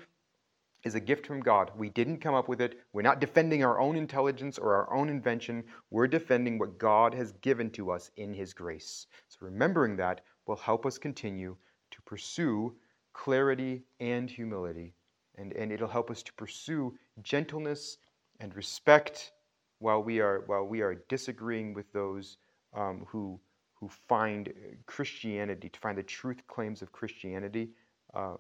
is 0.86 0.95
a 0.95 1.01
gift 1.01 1.27
from 1.27 1.41
God. 1.41 1.71
We 1.75 1.89
didn't 1.89 2.19
come 2.21 2.36
up 2.36 2.47
with 2.47 2.62
it. 2.62 2.79
We're 2.93 3.01
not 3.01 3.19
defending 3.19 3.65
our 3.65 3.81
own 3.81 3.97
intelligence 3.97 4.57
or 4.57 4.73
our 4.73 4.93
own 4.93 5.10
invention. 5.10 5.65
We're 5.89 6.07
defending 6.07 6.57
what 6.57 6.77
God 6.77 7.13
has 7.15 7.34
given 7.41 7.69
to 7.71 7.91
us 7.91 8.10
in 8.15 8.34
His 8.34 8.53
grace. 8.53 9.07
So 9.27 9.39
remembering 9.41 9.97
that 9.97 10.21
will 10.47 10.55
help 10.55 10.86
us 10.86 10.97
continue 10.97 11.57
to 11.91 12.01
pursue 12.03 12.73
clarity 13.12 13.84
and 13.99 14.29
humility. 14.29 14.93
And, 15.36 15.51
and 15.51 15.69
it'll 15.69 15.89
help 15.89 16.10
us 16.10 16.23
to 16.23 16.34
pursue 16.36 16.97
gentleness 17.23 17.97
and 18.39 18.55
respect 18.55 19.34
while 19.81 20.01
we 20.01 20.19
are, 20.21 20.43
while 20.47 20.63
we 20.63 20.81
are 20.81 20.95
disagreeing 21.09 21.73
with 21.73 21.91
those 21.91 22.37
um, 22.73 23.05
who, 23.07 23.39
who 23.73 23.89
find 24.07 24.53
Christianity, 24.85 25.69
to 25.69 25.79
find 25.79 25.97
the 25.97 26.03
truth 26.03 26.41
claims 26.47 26.81
of 26.81 26.91
Christianity. 26.91 27.69
Um, 28.13 28.37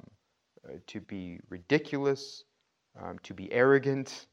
uh, 0.67 0.73
to 0.85 1.01
be 1.01 1.39
ridiculous, 1.49 2.43
um, 3.01 3.17
to 3.23 3.33
be 3.33 3.51
arrogant. 3.51 4.27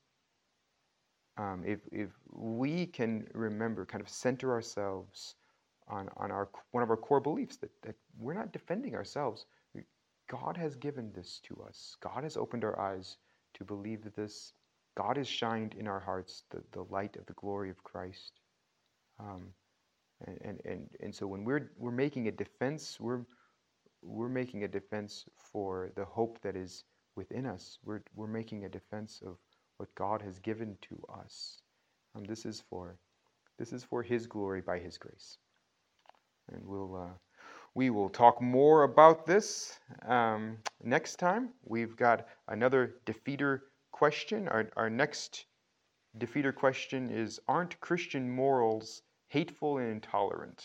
Um, 1.39 1.63
if, 1.65 1.81
if 1.91 2.11
we 2.31 2.85
can 2.85 3.27
remember, 3.33 3.87
kind 3.87 4.03
of 4.03 4.11
center 4.11 4.53
ourselves 4.53 5.37
on, 5.89 6.11
on 6.19 6.31
our, 6.31 6.51
one 6.73 6.83
of 6.83 6.91
our 6.91 6.99
core 6.99 7.21
beliefs 7.21 7.57
that, 7.59 7.71
that 7.83 7.95
we're 8.19 8.35
not 8.35 8.53
defending 8.53 8.95
ourselves. 8.95 9.47
God 10.31 10.59
has 10.59 10.77
given 10.77 11.11
this 11.15 11.41
to 11.45 11.63
us. 11.67 11.97
God 12.01 12.25
has 12.25 12.37
opened 12.37 12.63
our 12.63 12.79
eyes 12.79 13.17
to 13.55 13.65
believe 13.65 14.05
this. 14.15 14.53
God 14.99 15.17
has 15.17 15.29
shined 15.29 15.77
in 15.79 15.87
our 15.87 16.01
hearts 16.01 16.43
the, 16.51 16.61
the 16.73 16.83
light 16.91 17.17
of 17.17 17.27
the 17.27 17.33
glory 17.35 17.71
of 17.71 17.85
Christ. 17.85 18.33
Um, 19.21 19.47
and, 20.27 20.39
and, 20.45 20.61
and, 20.65 20.91
and 21.01 21.15
so 21.15 21.29
when 21.29 21.45
we're, 21.45 21.71
we're 21.79 21.93
making 21.93 22.27
a 22.27 22.33
defense, 22.33 22.99
we're, 22.99 23.21
we're 24.03 24.29
making 24.29 24.65
a 24.65 24.69
defense 24.69 25.25
for 25.53 25.93
the 25.95 26.05
hope 26.05 26.41
that 26.43 26.57
is 26.57 26.83
within 27.15 27.47
us. 27.47 27.79
We're, 27.85 28.03
we're 28.17 28.27
making 28.27 28.65
a 28.65 28.69
defense 28.69 29.23
of 29.25 29.37
what 29.77 29.95
God 29.95 30.21
has 30.23 30.41
given 30.41 30.77
to 30.89 31.01
us. 31.23 31.63
And 32.17 32.27
this 32.27 32.45
is 32.45 32.65
for 32.69 32.97
this 33.57 33.73
is 33.73 33.85
for 33.85 34.03
His 34.03 34.27
glory 34.27 34.61
by 34.61 34.81
His 34.81 34.99
grace. 34.99 35.39
And 36.53 36.65
we'll 36.65 36.97
uh, 36.97 37.15
we 37.75 37.91
will 37.91 38.09
talk 38.09 38.43
more 38.43 38.83
about 38.83 39.27
this 39.27 39.79
um, 40.07 40.59
next 40.83 41.17
time. 41.17 41.51
We've 41.65 41.97
got 41.97 42.27
another 42.49 42.97
defeater 43.07 43.61
question. 43.93 44.49
Our, 44.49 44.71
our 44.77 44.91
next 44.91 45.47
defeater 46.19 46.55
question 46.55 47.11
is 47.11 47.41
Aren't 47.49 47.81
Christian 47.81 48.31
morals 48.31 49.03
hateful 49.29 49.79
and 49.79 49.91
intolerant? 49.91 50.61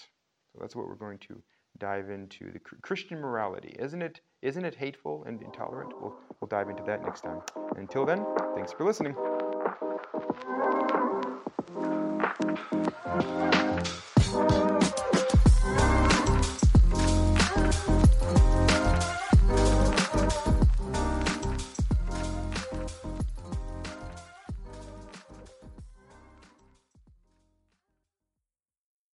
So 0.52 0.60
that's 0.62 0.76
what 0.76 0.88
we're 0.88 0.96
going 0.96 1.20
to 1.20 1.42
dive 1.80 2.10
into 2.10 2.52
the 2.52 2.60
Christian 2.60 3.20
morality. 3.20 3.76
Isn't 3.80 4.02
it, 4.02 4.22
isn't 4.42 4.64
it 4.64 4.76
hateful 4.76 5.24
and 5.26 5.42
intolerant? 5.42 5.94
We'll, 6.00 6.16
we'll 6.40 6.48
dive 6.48 6.70
into 6.70 6.84
that 6.84 7.04
next 7.04 7.22
time. 7.22 7.42
Until 7.76 8.06
then, 8.06 8.26
thanks 8.56 8.72
for 8.72 8.86
listening. 8.86 9.16